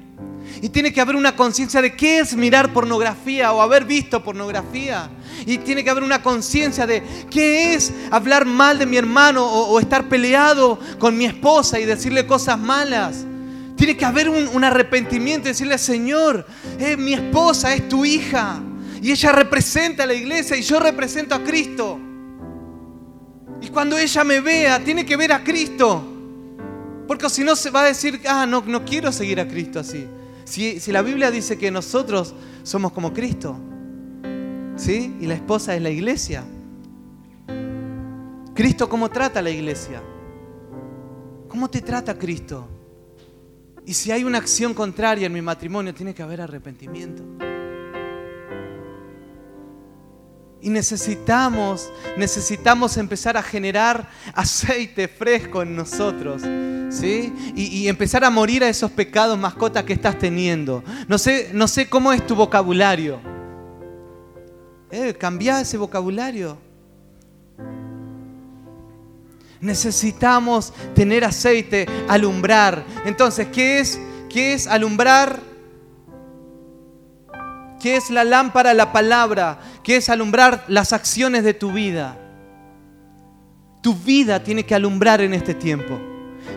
Y 0.63 0.69
tiene 0.69 0.93
que 0.93 1.01
haber 1.01 1.17
una 1.17 1.35
conciencia 1.37 1.81
de 1.81 1.97
qué 1.97 2.19
es 2.19 2.37
mirar 2.37 2.73
pornografía 2.73 3.53
o 3.53 3.63
haber 3.63 3.85
visto 3.85 4.23
pornografía. 4.23 5.09
Y 5.47 5.59
tiene 5.59 5.83
que 5.83 5.91
haber 5.91 6.05
una 6.05 6.23
conciencia 6.23 6.87
de 6.87 7.03
qué 7.31 7.75
es 7.75 7.93
hablar 8.11 8.45
mal 8.45 8.79
de 8.79 8.85
mi 8.85 8.99
hermano 8.99 9.45
o, 9.45 9.81
estar 9.81 10.09
peleado 10.09 10.79
con 10.99 11.17
mi 11.17 11.25
esposa 11.25 11.81
y 11.81 11.87
decirle 11.87 12.27
cosas 12.27 12.59
malas. 12.59 13.25
Tiene 13.77 13.97
que 13.97 14.05
haber 14.05 14.29
un, 14.29 14.63
arrepentimiento 14.63 15.49
y 15.49 15.53
decirle, 15.53 15.79
Señor, 15.79 16.47
es 16.79 16.99
mi 16.99 17.15
esposa 17.15 17.73
es 17.73 17.89
tu 17.89 18.05
hija. 18.05 18.61
Y 19.01 19.13
ella 19.13 19.33
representa 19.33 20.03
a 20.03 20.07
la 20.07 20.13
iglesia 20.13 20.59
y 20.59 20.63
yo 20.63 20.79
represento 20.79 21.35
a 21.35 21.43
Cristo. 21.43 21.99
Y 23.63 23.69
cuando 23.69 23.97
ella 23.97 24.25
me 24.25 24.41
vea, 24.41 24.79
tiene 24.85 25.07
que 25.07 25.17
ver 25.17 25.33
a 25.33 25.43
Cristo. 25.43 26.05
Porque 27.09 27.31
si 27.31 27.43
no 27.43 27.57
se 27.57 27.71
va 27.71 27.81
a 27.81 27.87
decir, 27.87 28.21
ah, 28.29 28.45
no, 28.45 28.63
no 28.67 28.85
quiero 28.85 29.11
seguir 29.11 29.41
a 29.41 29.49
Cristo 29.49 29.81
así. 29.81 30.07
Si, 30.51 30.81
la 30.91 31.03
Biblia 31.03 31.31
dice 31.31 31.57
que 31.57 31.71
nosotros 31.71 32.35
somos 32.65 32.91
como 32.91 33.13
Cristo, 33.15 33.57
¿sí? 34.75 35.17
Y 35.21 35.27
la 35.27 35.35
esposa 35.35 35.77
es 35.77 35.81
la 35.81 35.91
iglesia. 35.91 36.43
Cristo, 38.53 38.89
¿cómo 38.89 39.09
trata 39.11 39.39
a 39.39 39.43
la 39.43 39.51
iglesia? 39.51 40.03
¿Cómo 41.47 41.71
te 41.71 41.81
trata 41.81 42.19
Cristo? 42.19 42.67
Y 43.87 43.95
si 43.95 44.11
hay 44.11 44.25
una 44.25 44.39
acción 44.39 44.75
contraria 44.75 45.29
en 45.29 45.33
mi 45.33 45.41
matrimonio, 45.41 45.95
tiene 45.95 46.15
que 46.15 46.23
haber 46.25 46.41
arrepentimiento. 46.41 47.23
Y 50.61 50.69
necesitamos, 50.69 51.93
necesitamos 52.17 52.97
empezar 52.97 53.37
a 53.37 53.43
generar 53.45 54.11
aceite 54.35 55.07
fresco 55.07 55.63
en 55.63 55.77
nosotros. 55.77 56.43
¿Sí? 56.91 57.33
Y, 57.55 57.87
empezar 57.87 58.25
a 58.25 58.31
morir 58.31 58.65
a 58.65 58.69
esos 58.69 58.91
pecados 58.91 59.39
mascotas 59.39 59.85
que 59.85 59.93
estás 59.93 60.19
teniendo. 60.19 60.83
No 61.07 61.19
sé, 61.19 61.51
no 61.55 61.69
sé 61.69 61.89
cómo 61.89 62.13
es 62.13 62.27
tu 62.27 62.35
vocabulario. 62.35 63.21
Eh, 64.91 65.17
ese 65.61 65.79
vocabulario. 65.79 66.59
Necesitamos 69.61 70.73
tener 70.95 71.25
aceite, 71.25 71.87
alumbrar. 72.09 72.85
Entonces, 73.05 73.47
¿qué 73.53 73.79
es, 73.79 74.01
qué 74.29 74.55
es 74.55 74.67
alumbrar? 74.67 75.39
¿Qué 77.79 77.97
es 77.97 78.11
la 78.11 78.25
lámpara? 78.25 78.75
La 78.75 78.93
palabra. 78.93 79.61
¿Qué 79.85 79.97
es 79.97 80.09
alumbrar 80.09 80.65
las 80.67 80.93
acciones 80.93 81.45
de 81.45 81.55
tu 81.55 81.73
vida? 81.73 82.19
Tu 83.81 83.95
vida 83.95 84.43
tiene 84.43 84.65
que 84.67 84.75
alumbrar 84.75 85.21
en 85.21 85.35
este 85.35 85.55
tiempo. 85.55 86.10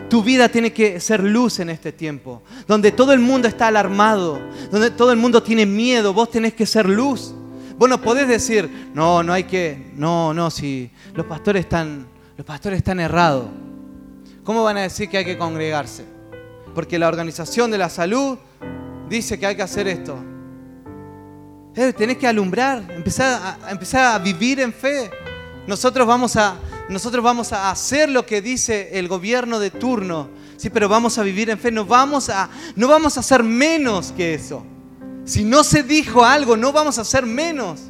Tu 0.08 0.22
vida 0.22 0.48
tiene 0.48 0.72
que 0.72 1.00
ser 1.00 1.22
luz 1.22 1.60
en 1.60 1.70
este 1.70 1.92
tiempo. 1.92 2.42
Donde 2.66 2.92
todo 2.92 3.12
el 3.12 3.20
mundo 3.20 3.48
está 3.48 3.68
alarmado, 3.68 4.40
donde 4.70 4.90
todo 4.90 5.12
el 5.12 5.18
mundo 5.18 5.42
tiene 5.42 5.66
miedo, 5.66 6.12
vos 6.12 6.30
tenés 6.30 6.54
que 6.54 6.66
ser 6.66 6.88
luz. 6.88 7.34
Vos 7.76 7.88
no 7.88 8.00
podés 8.00 8.28
decir, 8.28 8.90
no, 8.94 9.22
no 9.22 9.32
hay 9.32 9.44
que, 9.44 9.92
no, 9.96 10.32
no, 10.32 10.50
si 10.50 10.90
los 11.14 11.26
pastores 11.26 11.64
están, 11.64 12.06
los 12.36 12.46
pastores 12.46 12.78
están 12.78 13.00
errados. 13.00 13.46
¿Cómo 14.44 14.62
van 14.62 14.76
a 14.76 14.82
decir 14.82 15.08
que 15.08 15.18
hay 15.18 15.24
que 15.24 15.38
congregarse? 15.38 16.04
Porque 16.74 16.98
la 16.98 17.08
organización 17.08 17.70
de 17.70 17.78
la 17.78 17.88
salud 17.88 18.38
dice 19.08 19.38
que 19.38 19.46
hay 19.46 19.56
que 19.56 19.62
hacer 19.62 19.88
esto. 19.88 20.16
Eh, 21.74 21.92
tenés 21.92 22.18
que 22.18 22.26
alumbrar, 22.28 22.84
empezar 22.90 23.58
empezar 23.68 24.14
a 24.14 24.18
vivir 24.18 24.60
en 24.60 24.72
fe. 24.72 25.10
Nosotros 25.66 26.06
vamos, 26.06 26.36
a, 26.36 26.56
nosotros 26.88 27.24
vamos 27.24 27.52
a 27.52 27.70
hacer 27.70 28.10
lo 28.10 28.26
que 28.26 28.42
dice 28.42 28.98
el 28.98 29.08
gobierno 29.08 29.58
de 29.58 29.70
turno, 29.70 30.28
sí, 30.56 30.70
pero 30.70 30.88
vamos 30.88 31.18
a 31.18 31.22
vivir 31.22 31.50
en 31.50 31.58
fe. 31.58 31.70
No 31.70 31.84
vamos 31.84 32.28
a, 32.28 32.50
no 32.76 32.88
vamos 32.88 33.16
a 33.16 33.20
hacer 33.20 33.42
menos 33.42 34.12
que 34.12 34.34
eso. 34.34 34.64
Si 35.24 35.44
no 35.44 35.64
se 35.64 35.82
dijo 35.82 36.24
algo, 36.24 36.56
no 36.56 36.72
vamos 36.72 36.98
a 36.98 37.02
hacer 37.02 37.24
menos. 37.24 37.80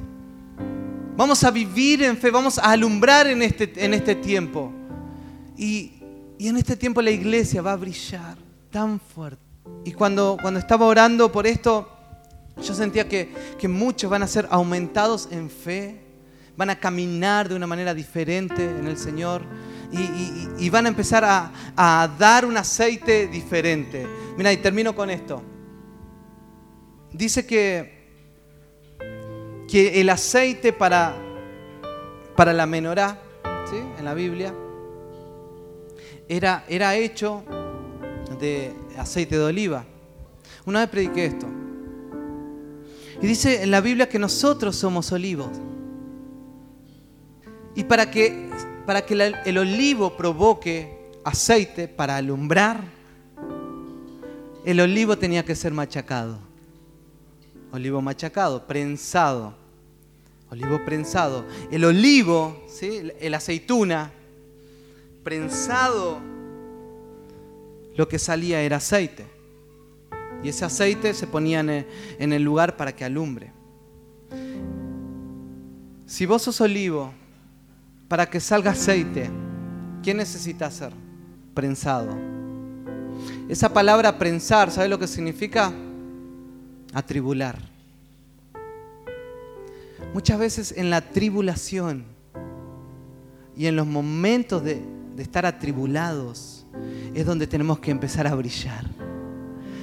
Vamos 1.16 1.45
a 1.45 1.51
vivir 1.51 2.03
en 2.03 2.16
fe, 2.16 2.30
vamos 2.30 2.59
a 2.59 2.70
alumbrar 2.70 3.26
en 3.26 3.42
este, 3.42 3.72
en 3.84 3.95
este 3.95 4.14
tiempo. 4.14 4.72
Y, 5.57 5.92
y 6.38 6.49
en 6.49 6.57
este 6.57 6.76
tiempo 6.76 7.01
la 7.03 7.11
iglesia 7.11 7.62
va 7.62 7.72
a 7.72 7.76
brillar 7.76 8.36
tan 8.70 9.01
fuerte. 9.01 9.42
Y 9.84 9.92
cuando, 9.92 10.36
cuando 10.40 10.61
estaba 10.61 10.86
orando 10.86 11.30
por 11.30 11.47
esto, 11.47 11.88
yo 12.62 12.74
sentía 12.74 13.09
que, 13.09 13.28
muchos 13.68 14.11
van 14.11 14.22
a 14.22 14.26
ser 14.26 14.47
aumentados 14.51 15.28
en 15.30 15.51
fe, 15.51 16.04
van 16.57 16.71
a 16.71 16.79
caminar 16.79 17.49
de 17.49 17.55
una 17.55 17.67
manera 17.67 17.95
diferente 17.95 18.65
en 18.65 18.87
el 18.87 18.97
Señor 18.97 19.43
y, 19.93 20.71
van 20.71 20.87
a 20.87 20.89
empezar 20.89 21.25
a, 21.25 22.17
dar 22.19 22.45
un 22.45 22.57
aceite 22.57 23.29
diferente. 23.29 24.07
Mira, 24.37 24.53
y 24.53 24.57
termino 24.57 24.95
con 24.95 25.11
esto. 25.11 25.43
Dice 27.13 27.47
que, 27.47 27.95
el 29.73 30.09
aceite 30.11 30.73
para, 30.73 31.15
la 32.37 32.67
menorá, 32.67 33.21
en 33.99 34.05
la 34.05 34.15
Biblia, 34.15 34.55
era 36.29 36.95
hecho 36.97 37.45
de 38.41 38.75
aceite 38.99 39.37
de 39.37 39.45
oliva. 39.45 39.85
Una 40.67 40.81
vez 40.81 40.89
prediqué 40.89 41.27
esto. 41.27 41.47
Y 43.21 43.27
dice 43.27 43.63
en 43.63 43.71
la 43.71 43.81
Biblia 43.81 44.09
que 44.09 44.19
nosotros 44.19 44.77
somos 44.77 45.13
olivos. 45.13 45.51
Y 47.75 47.85
para 47.85 48.11
que, 48.11 48.51
para 48.87 49.05
que 49.05 49.14
el 49.45 49.59
olivo 49.59 50.16
provoque 50.16 51.11
aceite 51.25 51.89
para 51.89 52.16
alumbrar, 52.16 52.85
el 54.64 54.81
olivo 54.81 55.18
tenía 55.18 55.45
que 55.45 55.55
ser 55.55 55.72
machacado. 55.72 56.39
Olivo 57.72 58.01
machacado, 58.01 58.66
prensado. 58.66 59.55
Olivo 60.51 60.85
prensado. 60.85 61.45
El 61.70 61.85
olivo, 61.85 62.62
¿sí? 62.68 63.11
el 63.18 63.35
aceituna, 63.35 64.12
prensado, 65.25 66.20
lo 67.97 68.09
que 68.09 68.18
salía 68.18 68.62
era 68.62 68.77
aceite. 68.77 69.27
Y 70.43 70.51
ese 70.51 70.64
aceite 70.64 71.14
se 71.14 71.27
ponía 71.27 71.61
en 71.61 72.33
el 72.33 72.43
lugar 72.43 72.77
para 72.77 72.95
que 72.95 73.05
alumbre. 73.05 73.53
Si 76.07 76.27
vos 76.27 76.43
sos 76.43 76.61
olivo, 76.61 77.12
para 78.09 78.27
que 78.27 78.41
salga 78.41 78.73
aceite, 78.73 79.31
¿qué 80.03 80.15
necesita 80.15 80.67
hacer? 80.67 80.93
Prensado. 81.55 82.17
Esa 83.49 83.73
palabra 83.73 84.19
prensar, 84.19 84.71
¿sabe 84.71 84.89
lo 84.89 84.99
que 84.99 85.07
significa? 85.07 85.73
Atribular. 86.93 87.59
Muchas 90.13 90.39
veces 90.39 90.75
en 90.77 90.91
la 90.91 91.01
tribulación 91.01 92.05
y 93.57 93.67
en 93.67 93.77
los 93.77 93.87
momentos 93.87 94.63
de, 94.63 94.83
estar 95.19 95.47
atribulados 95.47 96.67
es 97.15 97.25
donde 97.25 97.47
tenemos 97.47 97.79
que 97.79 97.91
empezar 97.91 98.27
a 98.27 98.35
brillar. 98.35 98.85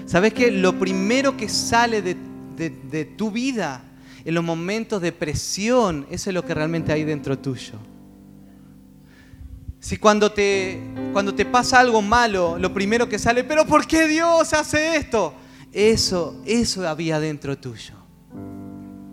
¿Sabes 0.05 0.33
que 0.33 0.51
Lo 0.51 0.77
primero 0.77 1.37
que 1.37 1.47
sale 1.47 2.01
de, 2.01 2.17
de 2.57 3.05
tu 3.05 3.31
vida 3.31 3.83
en 4.25 4.35
los 4.35 4.43
momentos 4.43 5.01
de 5.01 5.11
presión, 5.11 6.05
eso 6.11 6.29
es 6.29 6.33
lo 6.33 6.45
que 6.45 6.53
realmente 6.53 6.91
hay 6.91 7.03
dentro 7.03 7.39
tuyo. 7.39 7.90
Si 9.81 9.97
cuando 9.97 10.31
te, 10.31 10.79
cuando 11.11 11.33
te 11.33 11.43
pasa 11.43 11.79
algo 11.79 12.03
malo, 12.03 12.55
lo 12.59 12.71
primero 12.71 13.09
que 13.09 13.17
sale, 13.17 13.43
pero 13.43 13.65
¿por 13.65 13.87
qué 13.87 14.07
Dios 14.07 14.53
hace 14.53 14.95
esto? 14.95 15.33
Eso, 15.73 16.39
eso 16.45 16.87
había 16.87 17.19
dentro 17.19 17.57
tuyo. 17.57 17.95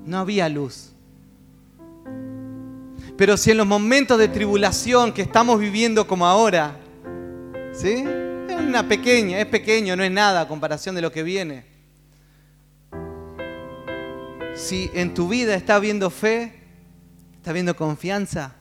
No 0.05 0.19
había 0.19 0.47
luz. 0.51 0.93
Pero 3.17 3.39
si 3.39 3.51
en 3.51 3.57
los 3.57 3.67
momentos 3.67 4.19
de 4.19 4.29
tribulación 4.29 5.15
que 5.15 5.23
estamos 5.23 5.59
viviendo 5.59 6.07
como 6.07 6.27
ahora, 6.27 6.77
¿sí? 7.73 8.05
Es 8.49 8.61
una 8.61 8.87
pequeña, 8.87 9.41
es 9.41 9.47
pequeño, 9.47 9.97
no 9.97 10.05
es 10.05 10.13
nada 10.13 10.43
a 10.43 10.49
comparación 10.49 10.95
de 10.95 11.01
lo 11.01 11.11
que 11.11 11.23
viene. 11.23 11.65
Si 14.55 14.91
en 14.93 15.15
tu 15.15 15.29
vida 15.29 15.55
está 15.55 15.77
habiendo 15.77 16.11
fe, 16.11 16.61
está 17.37 17.51
habiendo 17.53 17.75
confianza, 17.75 18.55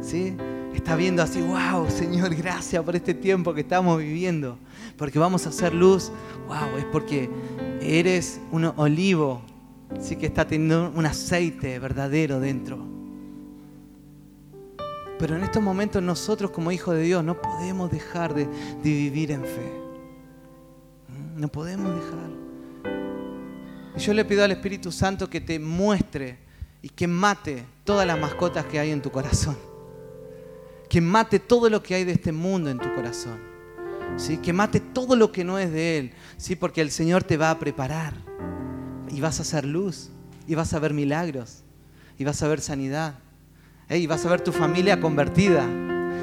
¿sí? 0.00 0.36
Está 0.76 0.96
viendo 0.96 1.22
así, 1.22 1.40
wow, 1.40 1.90
Señor, 1.90 2.34
gracias 2.34 2.82
por 2.84 2.94
este 2.96 3.14
tiempo 3.14 3.54
que 3.54 3.62
estamos 3.62 3.98
viviendo, 3.98 4.58
porque 4.96 5.18
vamos 5.18 5.46
a 5.46 5.48
hacer 5.48 5.74
luz, 5.74 6.12
wow, 6.46 6.76
es 6.78 6.84
porque 6.86 7.30
eres 7.80 8.40
un 8.50 8.66
olivo, 8.76 9.42
sí 10.00 10.16
que 10.16 10.26
está 10.26 10.46
teniendo 10.46 10.92
un 10.94 11.06
aceite 11.06 11.78
verdadero 11.78 12.40
dentro. 12.40 12.78
Pero 15.18 15.36
en 15.36 15.44
estos 15.44 15.62
momentos 15.62 16.02
nosotros 16.02 16.50
como 16.50 16.70
hijos 16.70 16.94
de 16.94 17.02
Dios 17.02 17.24
no 17.24 17.40
podemos 17.40 17.90
dejar 17.90 18.34
de, 18.34 18.44
de 18.46 18.90
vivir 18.90 19.30
en 19.30 19.42
fe. 19.42 19.72
¿Mm? 21.08 21.40
No 21.40 21.48
podemos 21.48 21.94
dejar. 21.94 22.94
Y 23.96 24.00
yo 24.00 24.12
le 24.12 24.26
pido 24.26 24.44
al 24.44 24.52
Espíritu 24.52 24.92
Santo 24.92 25.30
que 25.30 25.40
te 25.40 25.58
muestre 25.58 26.38
y 26.82 26.90
que 26.90 27.06
mate 27.06 27.64
todas 27.84 28.06
las 28.06 28.20
mascotas 28.20 28.66
que 28.66 28.78
hay 28.78 28.90
en 28.90 29.00
tu 29.00 29.10
corazón 29.10 29.56
que 30.88 31.00
mate 31.00 31.38
todo 31.38 31.68
lo 31.68 31.82
que 31.82 31.94
hay 31.94 32.04
de 32.04 32.12
este 32.12 32.32
mundo 32.32 32.70
en 32.70 32.78
tu 32.78 32.92
corazón. 32.94 33.40
¿sí? 34.16 34.38
Que 34.38 34.52
mate 34.52 34.80
todo 34.80 35.16
lo 35.16 35.32
que 35.32 35.44
no 35.44 35.58
es 35.58 35.72
de 35.72 35.98
Él. 35.98 36.12
¿sí? 36.36 36.56
Porque 36.56 36.80
el 36.80 36.90
Señor 36.90 37.24
te 37.24 37.36
va 37.36 37.50
a 37.50 37.58
preparar. 37.58 38.14
Y 39.10 39.20
vas 39.20 39.38
a 39.38 39.42
hacer 39.42 39.64
luz. 39.64 40.10
Y 40.46 40.54
vas 40.54 40.72
a 40.74 40.78
ver 40.78 40.92
milagros. 40.94 41.62
Y 42.18 42.24
vas 42.24 42.42
a 42.42 42.48
ver 42.48 42.60
sanidad. 42.60 43.18
Y 43.88 44.06
vas 44.06 44.24
a 44.26 44.30
ver 44.30 44.40
tu 44.40 44.52
familia 44.52 45.00
convertida 45.00 45.66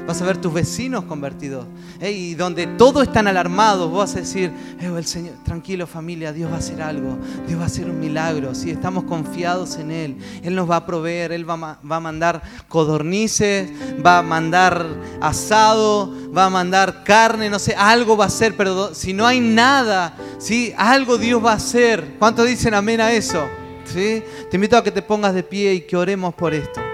vas 0.06 0.20
a 0.20 0.24
ver 0.24 0.38
tus 0.38 0.52
vecinos 0.52 1.04
convertidos. 1.04 1.66
Y 2.00 2.34
donde 2.34 2.66
todos 2.66 3.04
están 3.04 3.26
alarmados, 3.26 3.90
vos 3.90 3.98
vas 4.00 4.16
a 4.16 4.20
decir, 4.20 4.52
el 4.80 5.06
Señor, 5.06 5.34
tranquilo 5.44 5.86
familia, 5.86 6.32
Dios 6.32 6.50
va 6.50 6.56
a 6.56 6.58
hacer 6.58 6.82
algo, 6.82 7.16
Dios 7.46 7.58
va 7.58 7.64
a 7.64 7.66
hacer 7.66 7.88
un 7.88 7.98
milagro. 7.98 8.54
Si 8.54 8.70
estamos 8.70 9.04
confiados 9.04 9.76
en 9.76 9.90
Él, 9.90 10.16
Él 10.42 10.54
nos 10.54 10.70
va 10.70 10.76
a 10.76 10.86
proveer, 10.86 11.32
Él 11.32 11.48
va, 11.48 11.78
a 11.88 12.00
mandar 12.00 12.42
codornices, 12.68 13.70
va 14.04 14.18
a 14.18 14.22
mandar 14.22 14.86
asado, 15.20 16.12
va 16.36 16.46
a 16.46 16.50
mandar 16.50 17.04
carne, 17.04 17.48
no 17.48 17.58
sé, 17.58 17.74
algo 17.74 18.16
va 18.16 18.24
a 18.24 18.28
hacer, 18.28 18.56
pero 18.56 18.94
si 18.94 19.12
no 19.12 19.26
hay 19.26 19.40
nada, 19.40 20.14
¿sí? 20.38 20.72
algo 20.76 21.16
Dios 21.16 21.44
va 21.44 21.52
a 21.52 21.56
hacer. 21.56 22.16
¿Cuántos 22.18 22.46
dicen 22.46 22.74
amén 22.74 23.00
a 23.00 23.12
eso? 23.12 23.42
¿Sí? 23.84 24.22
Te 24.50 24.56
invito 24.56 24.76
a 24.76 24.84
que 24.84 24.90
te 24.90 25.02
pongas 25.02 25.34
de 25.34 25.42
pie 25.42 25.74
y 25.74 25.80
que 25.82 25.96
oremos 25.96 26.34
por 26.34 26.52
esto. 26.52 26.93